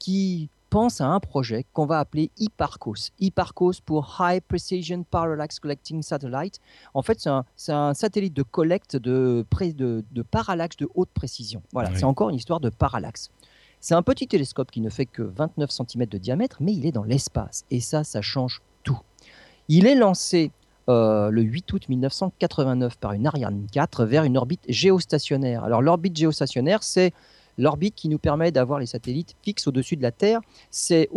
[0.00, 3.10] qui pense à un projet qu'on va appeler HIPARCOS.
[3.18, 6.60] HIPARCOS pour High Precision Parallax Collecting Satellite.
[6.94, 7.20] En fait,
[7.56, 11.62] c'est un, satellite de collecte de, de, de, parallaxe de haute précision.
[11.72, 13.30] Voilà, c'est encore une histoire de parallaxe.
[13.80, 16.92] C'est un petit télescope qui ne fait que 29 cm de diamètre, mais il est
[16.92, 17.64] dans l'espace.
[17.70, 18.98] Et ça, ça change tout.
[19.68, 20.52] Il est lancé
[20.88, 25.64] euh, le 8 août 1989 par une Ariane 4 vers une orbite géostationnaire.
[25.64, 27.12] Alors l'orbite géostationnaire, c'est
[27.60, 30.40] l'orbite qui nous permet d'avoir les satellites fixes au-dessus de la Terre.
[30.70, 31.08] C'est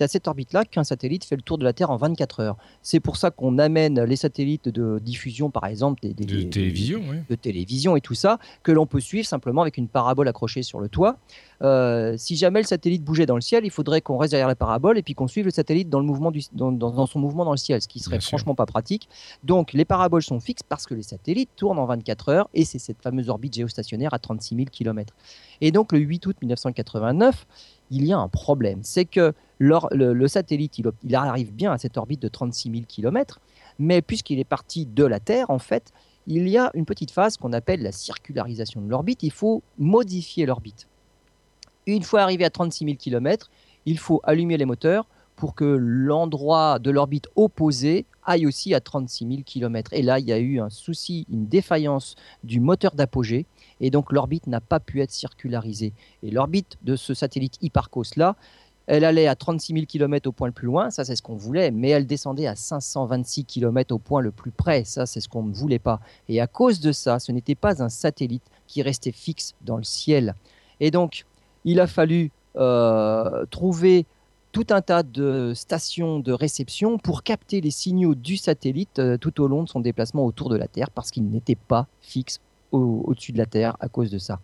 [0.00, 2.56] à cette orbite-là qu'un satellite fait le tour de la Terre en 24 heures.
[2.82, 7.34] C'est pour ça qu'on amène les satellites de diffusion, par exemple, des, de, télévision, de
[7.34, 10.88] télévision et tout ça, que l'on peut suivre simplement avec une parabole accrochée sur le
[10.88, 11.16] toit.
[11.62, 14.56] Euh, si jamais le satellite bougeait dans le ciel, il faudrait qu'on reste derrière la
[14.56, 17.56] parabole et puis qu'on suive le satellite dans, le mouvement dans, son mouvement dans le
[17.56, 19.08] ciel, ce qui serait franchement pas pratique.
[19.44, 22.78] Donc les paraboles sont fixes parce que les satellites tournent en 24 heures et c'est
[22.78, 25.14] cette fameuse orbite géostationnaire à 36 000 km.
[25.60, 27.46] Et donc le 8 août 1989,
[27.90, 28.80] il y a un problème.
[28.82, 33.40] C'est que le, satellite, il, il, arrive bien à cette orbite de 36 000 km,
[33.78, 35.92] mais puisqu'il est parti de la Terre, en fait,
[36.26, 39.22] il y a une petite phase qu'on appelle la circularisation de l'orbite.
[39.22, 40.88] Il faut modifier l'orbite.
[41.86, 43.50] Une fois arrivé à 36 000 km,
[43.84, 49.26] il faut allumer les moteurs pour que l'endroit de l'orbite opposé aille aussi à 36
[49.26, 49.92] 000 km.
[49.92, 53.46] Et là, il y a eu un souci, une défaillance du moteur d'apogée,
[53.80, 55.92] et donc l'orbite n'a pas pu être circularisée.
[56.22, 58.36] Et l'orbite de ce satellite Hipparcos-là,
[58.86, 61.36] elle allait à 36 000 km au point le plus loin, ça c'est ce qu'on
[61.36, 65.28] voulait, mais elle descendait à 526 km au point le plus près, ça c'est ce
[65.28, 66.00] qu'on ne voulait pas.
[66.28, 69.84] Et à cause de ça, ce n'était pas un satellite qui restait fixe dans le
[69.84, 70.34] ciel.
[70.80, 71.24] Et donc,
[71.64, 74.06] il a fallu euh, trouver
[74.54, 79.40] tout un tas de stations de réception pour capter les signaux du satellite euh, tout
[79.40, 82.40] au long de son déplacement autour de la Terre parce qu'il n'était pas fixe
[82.70, 84.38] au-dessus de la Terre à cause de ça.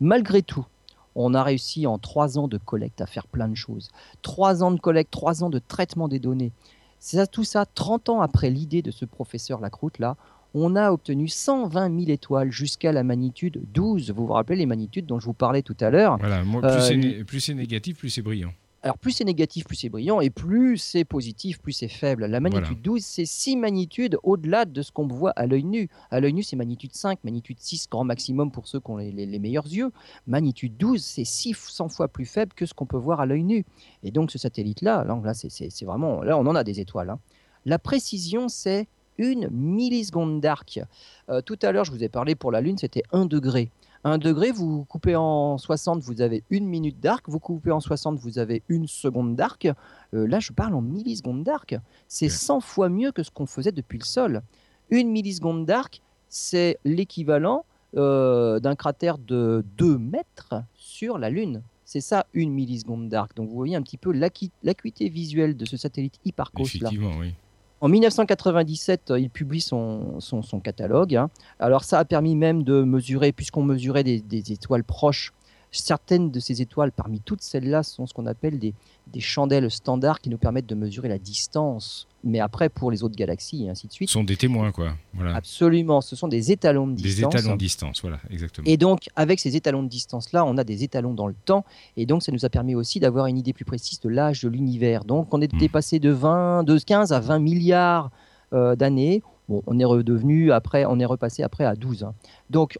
[0.00, 0.66] Malgré tout,
[1.14, 3.90] on a réussi en trois ans de collecte à faire plein de choses.
[4.22, 6.50] Trois ans de collecte, trois ans de traitement des données.
[6.98, 10.16] C'est ça, tout ça, 30 ans après l'idée de ce professeur Lacroute là,
[10.54, 14.10] on a obtenu 120 000 étoiles jusqu'à la magnitude 12.
[14.10, 16.18] Vous vous rappelez les magnitudes dont je vous parlais tout à l'heure?
[16.18, 18.52] Voilà, euh, plus c'est négatif, plus c'est brillant.
[18.84, 22.26] Alors plus c'est négatif, plus c'est brillant, et plus c'est positif, plus c'est faible.
[22.26, 25.88] La magnitude 12, c'est 6 magnitudes au-delà de ce qu'on voit à l'œil nu.
[26.10, 29.38] À l'œil nu, c'est magnitude 5, magnitude 6, grand maximum pour ceux qui ont les,
[29.38, 29.92] meilleurs yeux.
[30.26, 33.64] Magnitude 12, c'est 600 fois plus faible que ce qu'on peut voir à l'œil nu.
[34.02, 37.10] Et donc ce satellite-là, là, là c'est vraiment, là on en a des étoiles.
[37.10, 37.20] Hein.
[37.64, 40.80] La précision, c'est une milliseconde d'arc.
[41.28, 43.70] Euh, tout à l'heure, je vous ai parlé pour la Lune, c'était 1 degré.
[44.04, 47.28] Un degré, vous coupez en 60, vous avez une minute d'arc.
[47.28, 49.68] Vous coupez en 60, vous avez une seconde d'arc.
[50.14, 51.76] Euh, là, je parle en millisecondes d'arc.
[52.08, 54.42] C'est 100 fois mieux que ce qu'on faisait depuis le sol.
[54.90, 57.64] Une milliseconde d'arc, c'est l'équivalent
[57.96, 61.62] euh, d'un cratère de 2 mètres sur la Lune.
[61.84, 63.36] C'est ça, une milliseconde d'arc.
[63.36, 66.64] Donc vous voyez un petit peu l'acuité visuelle de ce satellite Hipparcos.
[66.64, 67.34] Effectivement, oui.
[67.82, 70.20] En 1997, euh, il publie son,
[70.62, 71.16] catalogue.
[71.16, 71.30] Hein.
[71.58, 75.32] Alors ça a permis même de mesurer, puisqu'on mesurait des, étoiles proches,
[75.72, 78.74] certaines de ces étoiles, parmi toutes celles-là, sont ce qu'on appelle des,
[79.08, 83.16] des chandelles standards qui nous permettent de mesurer la distance mais après pour les autres
[83.16, 84.08] galaxies et ainsi de suite.
[84.08, 84.94] Ce sont des témoins, quoi.
[85.14, 85.34] Voilà.
[85.34, 87.32] Absolument, ce sont des étalons de distance.
[87.32, 88.66] Des étalons de distance, voilà, exactement.
[88.66, 91.64] Et donc, avec ces étalons de distance-là, on a des étalons dans le temps,
[91.96, 94.48] et donc ça nous a permis aussi d'avoir une idée plus précise de l'âge de
[94.48, 95.04] l'univers.
[95.04, 96.02] Donc, on est dépassé hmm.
[96.02, 98.10] de 20, de 15 à 20 milliards
[98.52, 99.22] euh, d'années.
[99.48, 102.04] On est redevenu après, on est repassé après à 12.
[102.04, 102.14] Hein.
[102.50, 102.78] Donc,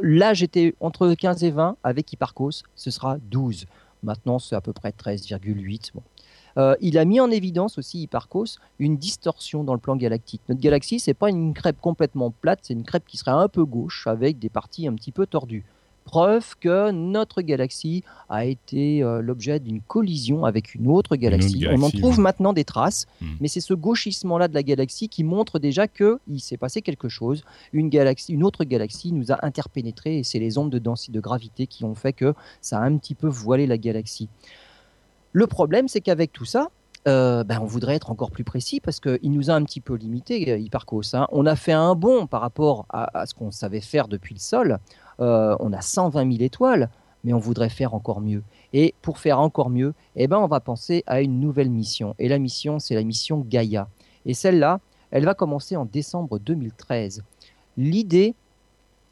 [0.00, 3.66] l'âge était entre 15 et 20 avec Hipparcos, ce sera 12.
[4.02, 5.90] Maintenant, c'est à peu près 13,8.
[5.94, 6.02] Bon.
[6.56, 10.42] Euh, il a mis en évidence aussi, Hipparcos, une distorsion dans le plan galactique.
[10.48, 13.64] Notre galaxie, c'est pas une crêpe complètement plate, c'est une crêpe qui serait un peu
[13.64, 15.64] gauche avec des parties un petit peu tordues.
[16.10, 21.64] Preuve que notre galaxie a été euh, l'objet d'une collision avec une autre galaxie.
[21.70, 23.26] On en trouve maintenant des traces, hmm.
[23.40, 27.44] mais c'est ce gauchissement-là de la galaxie qui montre déjà qu'il s'est passé quelque chose.
[27.72, 31.20] Une, galaxie, une autre galaxie nous a interpénétré et c'est les ondes de densité de
[31.20, 34.28] gravité qui ont fait que ça a un petit peu voilé la galaxie.
[35.32, 36.70] Le problème, c'est qu'avec tout ça,
[37.08, 39.94] euh, ben, on voudrait être encore plus précis parce qu'il nous a un petit peu
[39.94, 41.14] limité, euh, Hipparcos.
[41.14, 41.26] Hein.
[41.32, 44.78] On a fait un bond par rapport à, ce qu'on savait faire depuis le sol.
[45.20, 46.90] Euh, on a 120 000 étoiles,
[47.24, 48.42] mais on voudrait faire encore mieux.
[48.74, 52.14] Et pour faire encore mieux, eh ben, on va penser à une nouvelle mission.
[52.18, 53.88] Et la mission, c'est la mission Gaïa.
[54.26, 57.22] Et celle-là, elle va commencer en décembre 2013.
[57.78, 58.34] L'idée,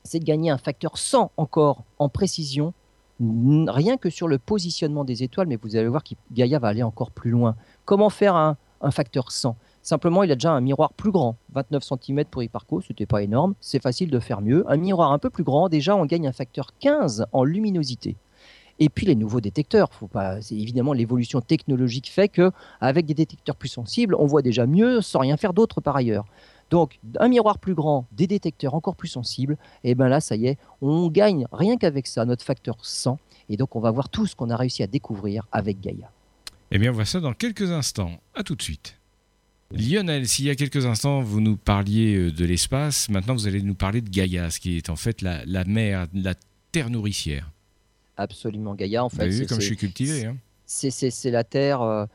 [0.05, 2.75] c'est de gagner un facteur 100 encore en précision
[3.21, 6.83] rien que sur le positionnement des étoiles, mais vous allez voir que Gaïa va aller
[6.83, 7.57] encore plus loin.
[7.89, 8.59] Comment faire un,
[8.91, 12.93] facteur 100 Simplement, il a déjà un miroir plus grand, 29 cm pour Hipparco, ce
[12.93, 14.63] n'était pas énorme, c'est facile de faire mieux.
[14.71, 18.17] Un miroir un peu plus grand, déjà on gagne un facteur 15 en luminosité.
[18.79, 23.57] Et puis les nouveaux détecteurs, faut pas, évidemment l'évolution technologique fait que avec des détecteurs
[23.57, 26.27] plus sensibles, on voit déjà mieux sans rien faire d'autre par ailleurs.
[26.69, 30.47] Donc, un miroir plus grand, des détecteurs encore plus sensibles, et bien là, ça y
[30.47, 33.19] est, on gagne rien qu'avec ça notre facteur 100.
[33.49, 36.11] Et donc, on va voir tout ce qu'on a réussi à découvrir avec Gaïa.
[36.71, 38.21] Eh bien, on voit ça dans quelques instants.
[38.35, 38.99] À tout de suite.
[39.71, 43.63] Lionel, s'il y a quelques instants, vous nous parliez euh, de l'espace, maintenant vous allez
[43.63, 46.35] nous parler de Gaïa, ce qui est en fait la, mer, la
[46.73, 47.51] terre nourricière.
[48.17, 49.29] Absolument, Gaïa, en fait.
[49.29, 50.25] Vous comme je suis cultivé.
[50.25, 50.37] Hein.
[50.65, 51.83] C'est la terre.
[51.83, 52.07] Euh,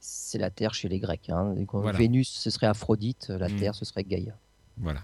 [0.00, 1.28] c'est la Terre chez les Grecs.
[1.28, 1.54] Hein.
[1.94, 3.56] Vénus, ce serait Aphrodite, la hmm.
[3.56, 4.38] Terre, ce serait Gaïa.
[4.76, 5.00] Voilà.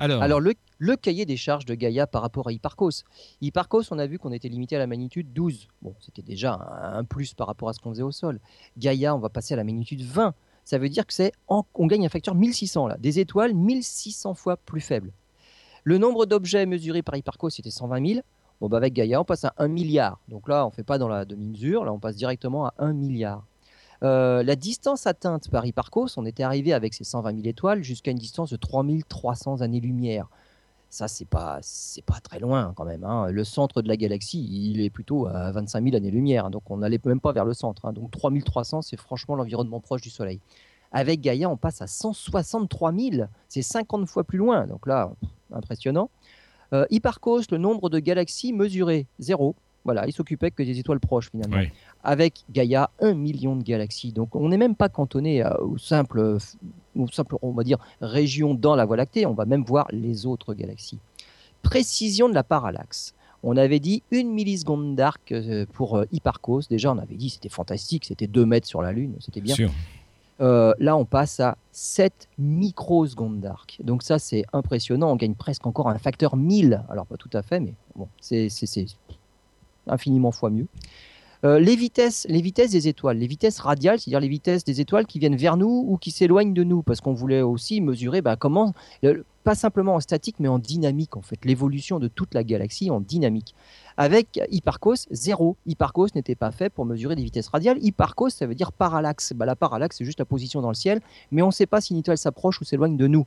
[0.00, 3.04] Alors, le, cahier des charges de Gaïa par rapport à Hipparcos.
[3.40, 5.68] Hipparcos, on a vu qu'on était limité à la magnitude 12.
[5.82, 6.54] Bon, c'était déjà
[6.94, 8.40] un, plus par rapport à ce qu'on faisait au sol.
[8.78, 10.34] Gaïa, on va passer à la magnitude 20.
[10.64, 14.56] Ça veut dire que c'est on gagne un facteur 1600 là, des étoiles 1600 fois
[14.56, 15.12] plus faibles.
[15.84, 18.20] Le nombre d'objets mesurés par Hipparcos c'était 120 000.
[18.60, 20.20] Bon, bah avec Gaïa, on passe à 1 milliard.
[20.28, 22.92] Donc là, on ne fait pas dans la demi-mesure, là, on passe directement à 1
[22.92, 23.46] milliard.
[24.02, 28.10] Euh, la distance atteinte par Hipparcos, on était arrivé avec ses 120 000 étoiles jusqu'à
[28.10, 30.28] une distance de 3300 années-lumière.
[30.88, 31.60] Ça, c'est pas,
[32.06, 33.04] pas très loin quand même.
[33.04, 33.30] Hein.
[33.30, 36.50] Le centre de la galaxie, il est plutôt à 25 000 années-lumière.
[36.50, 37.84] Donc, on n'allait même pas vers le centre.
[37.84, 37.92] Hein.
[37.92, 40.40] Donc, 3300, c'est franchement l'environnement proche du Soleil.
[40.92, 43.26] Avec Gaïa, on passe à 163 000.
[43.48, 44.66] C'est 50 fois plus loin.
[44.66, 45.12] Donc là,
[45.52, 46.10] impressionnant.
[46.72, 49.54] Euh, Hipparcos, le nombre de galaxies mesurées, zéro.
[49.84, 51.56] Voilà, il s'occupait que des étoiles proches finalement.
[52.04, 54.12] Avec Gaïa, un million de galaxies.
[54.12, 56.38] Donc on n'est même pas cantonné aux simples,
[57.10, 59.26] simple, on va dire, régions dans la Voie lactée.
[59.26, 60.98] On va même voir les autres galaxies.
[61.62, 63.14] Précision de la parallaxe.
[63.42, 66.68] On avait dit une milliseconde d'arc euh, pour euh, Hipparcos.
[66.68, 69.56] Déjà, on avait dit c'était fantastique, c'était 2 mètres sur la Lune, c'était bien.
[70.40, 73.78] Euh, là, on passe à 7 microsecondes d'arc.
[73.82, 75.10] Donc ça, c'est impressionnant.
[75.12, 76.82] On gagne presque encore un facteur 1000.
[76.88, 78.48] Alors pas tout à fait, mais bon, c'est
[79.90, 80.66] infiniment fois mieux.
[81.42, 85.06] Euh, les, vitesses, les vitesses des étoiles, les vitesses radiales, c'est-à-dire les vitesses des étoiles
[85.06, 88.36] qui viennent vers nous ou qui s'éloignent de nous, parce qu'on voulait aussi mesurer bah,
[88.36, 88.74] comment,
[89.42, 93.00] pas simplement en statique, mais en dynamique, en fait, l'évolution de toute la galaxie en
[93.00, 93.54] dynamique.
[93.96, 95.56] Avec Hipparcos, zéro.
[95.66, 97.78] Hipparcos n'était pas fait pour mesurer des vitesses radiales.
[97.82, 99.32] Hipparcos, ça veut dire parallaxe.
[99.34, 101.00] Bah, la parallaxe, c'est juste la position dans le ciel,
[101.30, 103.26] mais on ne sait pas si une étoile s'approche ou s'éloigne de nous.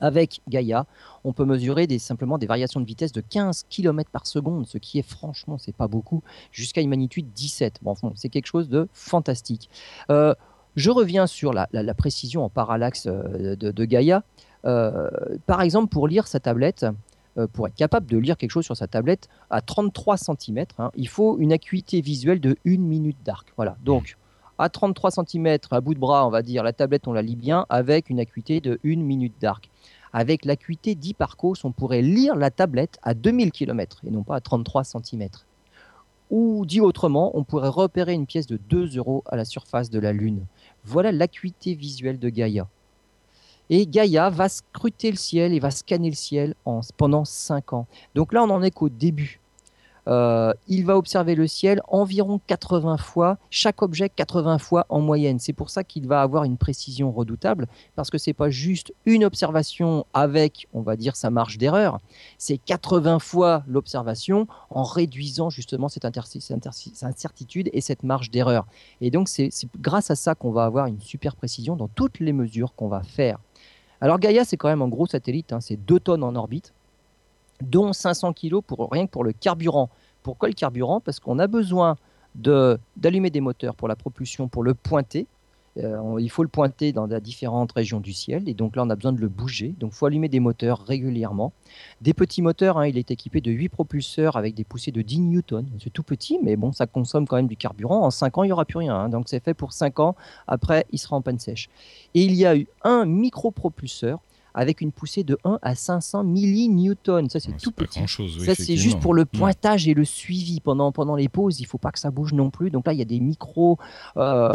[0.00, 0.86] Avec Gaïa,
[1.24, 4.98] on peut mesurer simplement des variations de vitesse de 15 km par seconde, ce qui
[4.98, 7.78] est franchement, c'est pas beaucoup, jusqu'à une magnitude 17.
[7.82, 9.70] Bon, c'est quelque chose de fantastique.
[10.10, 10.34] Euh,
[10.76, 14.22] je reviens sur la, précision en parallaxe euh, de, Gaïa.
[14.66, 15.08] Euh,
[15.46, 16.86] par exemple, pour lire sa tablette,
[17.38, 20.90] euh, pour être capable de lire quelque chose sur sa tablette à 33 cm, hein,
[20.94, 23.52] il faut une acuité visuelle de 1 minute d'arc.
[23.56, 23.76] Voilà.
[23.84, 24.18] Donc,
[24.58, 27.36] à 33 cm, à bout de bras, on va dire, la tablette, on la lit
[27.36, 29.70] bien avec une acuité de 1 minute d'arc.
[30.18, 34.40] Avec l'acuité d'Hyparcos, on pourrait lire la tablette à 2000 km et non pas à
[34.40, 35.28] 33 cm.
[36.30, 39.98] Ou dit autrement, on pourrait repérer une pièce de 2 euros à la surface de
[39.98, 40.46] la Lune.
[40.86, 42.66] Voilà l'acuité visuelle de Gaïa.
[43.68, 47.86] Et Gaïa va scruter le ciel et va scanner le ciel en, pendant 5 ans.
[48.14, 49.42] Donc là, on n'en est qu'au début.
[50.08, 55.38] Euh, il va observer le ciel environ 80 fois, chaque objet 80 fois en moyenne.
[55.38, 59.24] C'est pour ça qu'il va avoir une précision redoutable, parce que c'est pas juste une
[59.24, 62.00] observation avec, on va dire, sa marge d'erreur,
[62.38, 68.66] c'est 80 fois l'observation en réduisant justement cette, incertitude et cette marge d'erreur.
[69.00, 72.32] Et donc c'est grâce à ça qu'on va avoir une super précision dans toutes les
[72.32, 73.38] mesures qu'on va faire.
[74.00, 76.74] Alors Gaïa, c'est quand même un gros satellite, hein, c'est 2 tonnes en orbite,
[77.62, 79.90] dont 500 kg pour rien que pour le carburant.
[80.22, 81.00] Pourquoi le carburant?
[81.00, 81.96] Parce qu'on a besoin
[82.34, 85.26] d'allumer des moteurs pour la propulsion, pour le pointer.
[85.78, 88.96] Euh, il faut le pointer dans différentes régions du ciel, et donc là on a
[88.96, 89.74] besoin de le bouger.
[89.78, 91.52] Donc il faut allumer des moteurs régulièrement.
[92.00, 95.20] Des petits moteurs, hein, il est équipé de 8 propulseurs avec des poussées de 10
[95.20, 95.66] newtons.
[95.82, 98.02] C'est tout petit, mais bon, ça consomme quand même du carburant.
[98.04, 98.94] En 5 ans, il n'y aura plus rien.
[98.94, 99.08] Hein.
[99.08, 100.16] donc c'est fait pour 5 ans.
[100.46, 101.68] Après, il sera en panne sèche.
[102.14, 104.20] Et il y a eu un micropropulseur
[104.56, 107.28] avec une poussée de 1 à 500 millinewtons.
[107.28, 108.00] Ça, c'est tout petit.
[108.08, 111.60] ça, c'est juste pour le pointage et le suivi pendant, pendant les pauses.
[111.60, 112.70] Il ne faut pas que ça bouge non plus.
[112.70, 113.78] Donc là, il y a des micro
[114.16, 114.48] euh,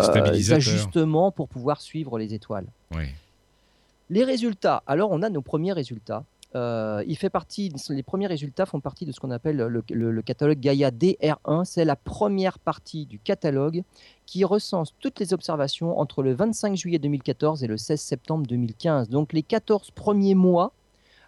[0.52, 2.66] ajustements pour pouvoir suivre les étoiles.
[4.10, 4.84] Les résultats.
[4.88, 6.24] Alors, on a nos premiers résultats.
[6.54, 10.60] Euh, il fait partie, les premiers résultats font partie de ce qu'on appelle le, catalogue
[10.60, 11.64] Gaia DR1.
[11.66, 13.84] C'est la première partie du catalogue
[14.26, 19.10] qui recense toutes les observations entre le 25 juillet 2014 et le 16 septembre 2015.
[19.10, 20.74] Donc les 14 premiers mois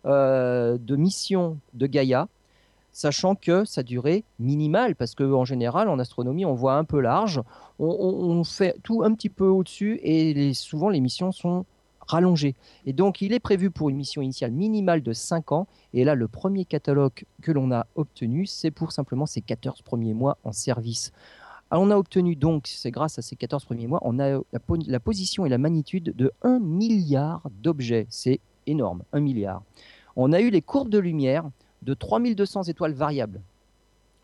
[0.06, 2.28] euh, de mission de Gaia,
[2.92, 7.42] sachant que sa durée minimale, parce qu'en général, en astronomie, on voit un peu large,
[7.80, 11.66] on, fait tout un petit peu au-dessus, et souvent les missions sont
[12.08, 12.56] rallongé.
[12.86, 15.68] Et donc, il est prévu pour une mission initiale minimale de 5 ans.
[15.94, 20.14] Et là, le premier catalogue que l'on a obtenu, c'est pour simplement ces 14 premiers
[20.14, 21.12] mois en service.
[21.72, 24.40] Alors, on a obtenu donc, c'est grâce à ces 14 premiers mois, on a la,
[24.88, 28.06] la position et la magnitude de 1 milliard d'objets.
[28.10, 29.64] C'est énorme, 1 milliard.
[30.16, 31.50] On a eu les courbes de lumière
[31.82, 33.42] de 3200 étoiles variables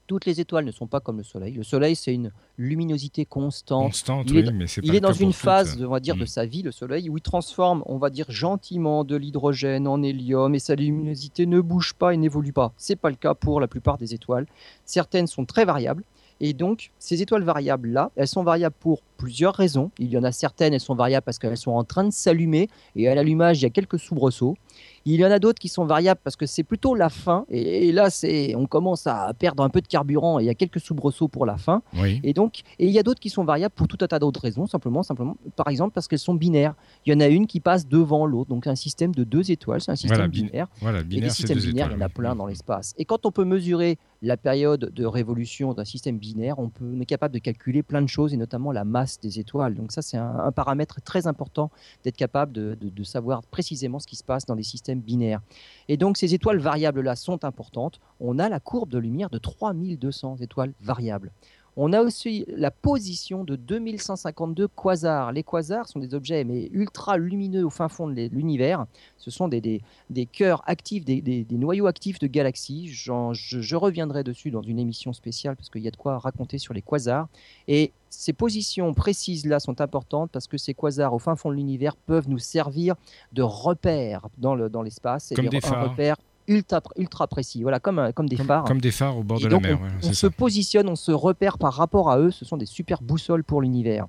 [0.10, 1.54] toutes les étoiles ne sont pas comme le Soleil.
[1.54, 3.84] Le Soleil, c'est une luminosité constante.
[3.84, 6.28] Constante, il est, mais c'est Il est dans une phase, on va dire, de mm.
[6.28, 10.56] sa vie, le Soleil, où il transforme, on va dire, gentiment de l'hydrogène en hélium,
[10.56, 12.74] et sa luminosité ne bouge pas et n'évolue pas.
[12.76, 14.48] C'est pas le cas pour la plupart des étoiles.
[14.84, 16.04] Certaines sont très variables.
[16.42, 19.92] Et donc, ces étoiles variables-là, elles sont variables pour plusieurs raisons.
[20.00, 22.68] Il y en a certaines, elles sont variables parce qu'elles sont en train de s'allumer,
[22.96, 24.58] et à l'allumage, il y a quelques soubresauts.
[25.06, 27.46] Il y en a d'autres qui sont variables parce que c'est plutôt la fin.
[27.50, 30.54] Et, là, c'est, on commence à perdre un peu de carburant et il y a
[30.54, 31.82] quelques soubresauts pour la fin.
[32.24, 34.42] Et donc, et il y a d'autres qui sont variables pour tout un tas d'autres
[34.42, 34.68] raisons.
[34.68, 36.76] Simplement, simplement, par exemple, parce qu'elles sont binaires.
[37.06, 38.50] Il y en a une qui passe devant l'autre.
[38.50, 40.68] Donc, un système de deux étoiles, c'est un système binaire.
[40.82, 41.26] Voilà, binaire.
[41.26, 42.94] Et des systèmes binaires, il y en a plein dans l'espace.
[42.98, 47.00] Et quand on peut mesurer la période de révolution d'un système binaire, on, peut, on
[47.00, 49.76] est capable de calculer plein de choses et notamment la masse des étoiles.
[49.76, 51.72] Donc ça, c'est un, paramètre très important
[52.04, 55.42] d'être capable de, de, savoir précisément ce qui se passe dans les systèmes binaires.
[55.88, 58.00] Et donc ces étoiles variables-là sont importantes.
[58.20, 61.32] On a la courbe de lumière de 3200 étoiles variables.
[61.82, 65.32] On a aussi la position de 2152 quasars.
[65.32, 68.86] Les quasars sont des objets mais ultra lumineux au fin fond de l'univers.
[69.18, 72.90] Ce sont des, des, cœurs actifs, des, des, noyaux actifs de galaxies.
[72.90, 76.58] Je, je, reviendrai dessus dans une émission spéciale parce qu'il y a de quoi raconter
[76.58, 77.30] sur les quasars.
[77.70, 81.96] Et ces positions précises-là sont importantes parce que ces quasars au fin fond de l'univers
[81.96, 82.96] peuvent nous servir
[83.34, 85.32] de repères dans l'espace.
[85.32, 86.18] Le, dans Comme des phares
[86.50, 88.66] ultra, ultra précis, voilà, comme, comme des phares.
[88.66, 89.80] Comme des phares au bord de la mer.
[90.04, 93.44] On, se positionne, on se repère par rapport à eux, ce sont des super boussoles
[93.44, 94.08] pour l'univers.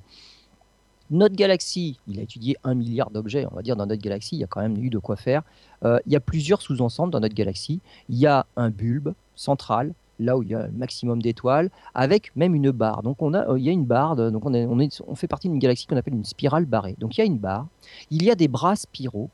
[1.11, 4.39] Notre galaxie, il a étudié un milliard d'objets, on va dire, dans notre galaxie, il
[4.39, 5.43] y a quand même eu de quoi faire.
[5.85, 7.81] Euh, il y a plusieurs sous-ensembles dans notre galaxie.
[8.09, 12.35] Il y a un bulbe central, là où il y a le maximum d'étoiles, avec
[12.37, 13.03] même une barre.
[13.03, 15.15] Donc on a, euh, il y a une barre, donc on, est, on, est, on
[15.15, 16.97] fait partie d'une galaxie qu'on appelle une spirale barrée.
[16.99, 17.67] Donc il y a une barre,
[18.11, 19.31] il y a des bras spiraux,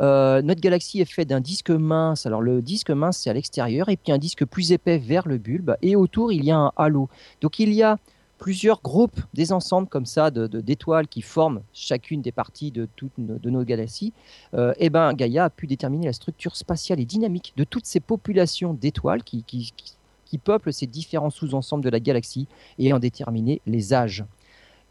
[0.00, 2.26] euh, notre galaxie est faite d'un disque mince.
[2.26, 5.38] Alors le disque mince, c'est à l'extérieur, et puis un disque plus épais vers le
[5.38, 7.08] bulbe, et autour, il y a un halo.
[7.40, 7.98] Donc il y a
[8.38, 13.38] plusieurs groupes, des ensembles comme ça d'étoiles qui forment chacune des parties de toutes nos,
[13.38, 14.12] de nos galaxies,
[14.52, 18.00] euh, et ben Gaïa a pu déterminer la structure spatiale et dynamique de toutes ces
[18.00, 19.95] populations d'étoiles qui, qui, qui,
[20.38, 22.46] peuplent ces différents sous-ensembles de la galaxie
[22.78, 24.24] et en déterminer les âges.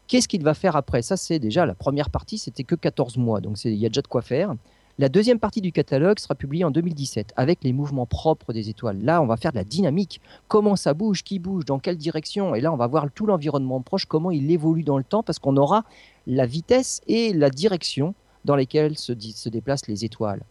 [0.08, 1.02] Qu'est-ce qu'il va faire après?
[1.02, 4.02] Ça, c'est déjà la première partie, c'était que 14 mois, donc il y a déjà
[4.02, 4.54] de quoi faire.
[4.98, 9.02] La deuxième partie du catalogue sera publiée en 2017 avec les mouvements propres des étoiles.
[9.02, 10.22] Là, on va faire de la dynamique.
[10.48, 12.54] Comment ça bouge, qui bouge, dans quelle direction?
[12.54, 15.38] Et là, on va voir tout l'environnement proche, comment il évolue dans le temps, parce
[15.38, 15.84] qu'on aura
[16.26, 18.14] la vitesse et la direction
[18.46, 20.42] dans lesquelles se, se déplacent les étoiles.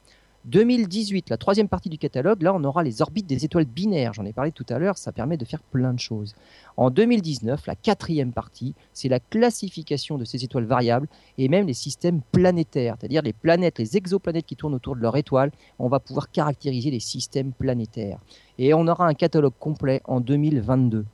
[0.45, 4.13] 2018, la troisième partie du catalogue, là on aura les orbites des étoiles binaires.
[4.13, 6.35] J'en ai parlé tout à l'heure, ça permet de faire plein de choses.
[6.77, 11.07] En 2019, la quatrième partie, c'est la classification de ces étoiles variables
[11.39, 15.17] et même les systèmes planétaires, c'est-à-dire les planètes, les exoplanètes qui tournent autour de leur
[15.17, 15.51] étoile.
[15.79, 18.19] On va pouvoir caractériser les systèmes planétaires.
[18.59, 21.05] Et on aura un catalogue complet en 2022.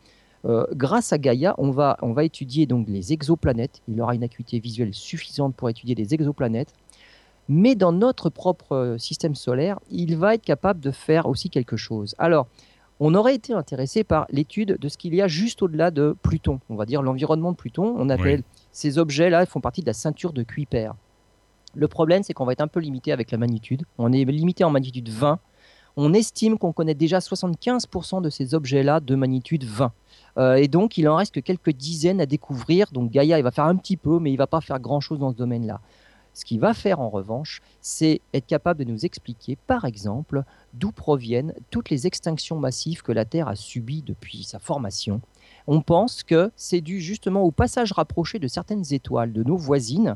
[0.43, 3.81] Euh, grâce à Gaïa, on va, on va étudier donc les exoplanètes.
[3.87, 6.73] Il aura une acuité visuelle suffisante pour étudier les exoplanètes
[7.51, 11.75] mais dans notre propre euh, système solaire, il va être capable de faire aussi quelque
[11.75, 12.15] chose.
[12.17, 12.47] Alors,
[13.01, 16.61] on aurait été intéressé par l'étude de ce qu'il y a juste au-delà de Pluton,
[16.69, 17.93] on va dire l'environnement de Pluton.
[17.97, 20.91] On appelle ces objets-là, ils font partie de la ceinture de Kuiper.
[21.75, 23.83] Le problème, c'est qu'on va être un peu limité avec la magnitude.
[23.97, 25.39] On est limité en magnitude 20.
[25.97, 29.91] On estime qu'on connaît déjà 75% de ces objets-là de magnitude 20.
[30.37, 32.87] Euh, et donc, il en reste que quelques dizaines à découvrir.
[32.93, 35.31] Donc, Gaïa, il va faire un petit peu, mais il va pas faire grand-chose dans
[35.31, 35.81] ce domaine-là.
[36.33, 40.91] Ce qu'il va faire en revanche, c'est être capable de nous expliquer, par exemple, d'où
[40.91, 45.21] proviennent toutes les extinctions massives que la Terre a subies depuis sa formation.
[45.67, 50.15] On pense que c'est dû justement au passage rapproché de certaines étoiles de nos voisines.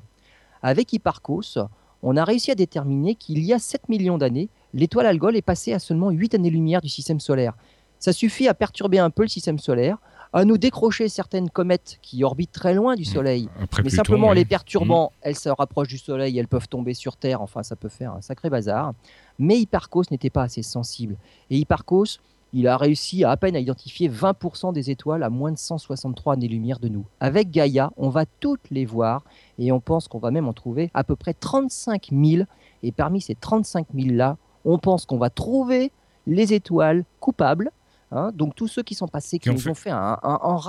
[0.61, 1.57] Avec Hipparcos,
[2.01, 5.73] on a réussi à déterminer qu'il y a 7 millions d'années, l'étoile Algol est passée
[5.73, 7.55] à seulement 8 années-lumière du système solaire.
[7.99, 9.97] Ça suffit à perturber un peu le système solaire,
[10.33, 13.05] à nous décrocher certaines comètes qui orbitent très loin du mmh.
[13.05, 13.49] Soleil.
[13.83, 15.19] mais simplement, les perturbant, mmh.
[15.21, 18.21] elles se rapprochent du Soleil, elles peuvent tomber sur Terre, enfin, ça peut faire un
[18.21, 18.93] sacré bazar.
[19.39, 21.17] Mais Hipparcos n'était pas assez sensible.
[21.49, 22.19] Et Hipparcos,
[22.53, 26.35] il a réussi à à peine à identifier 20% des étoiles à moins de 163
[26.35, 27.05] années-lumière de nous.
[27.19, 29.23] Avec Gaïa, on va toutes les voir
[29.59, 32.45] et on pense qu'on va même en trouver à peu près 35 000.
[32.81, 35.91] Et parmi ces 35 000-là, on pense qu'on va trouver
[36.27, 37.71] les étoiles coupables
[38.15, 38.31] Hein.
[38.33, 40.59] donc tous ceux qui sont passés, qui, nous ont fait un, un,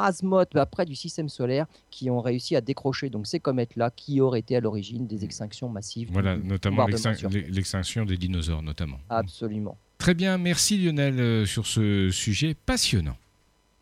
[0.56, 4.56] après du système solaire, qui ont réussi à décrocher donc ces comètes-là, qui auraient été
[4.56, 6.08] à l'origine des extinctions massives.
[6.12, 8.98] Voilà, notamment l'extinction des dinosaures, notamment.
[9.08, 9.78] Absolument.
[9.98, 13.16] Très bien, merci Lionel euh, sur ce sujet passionnant.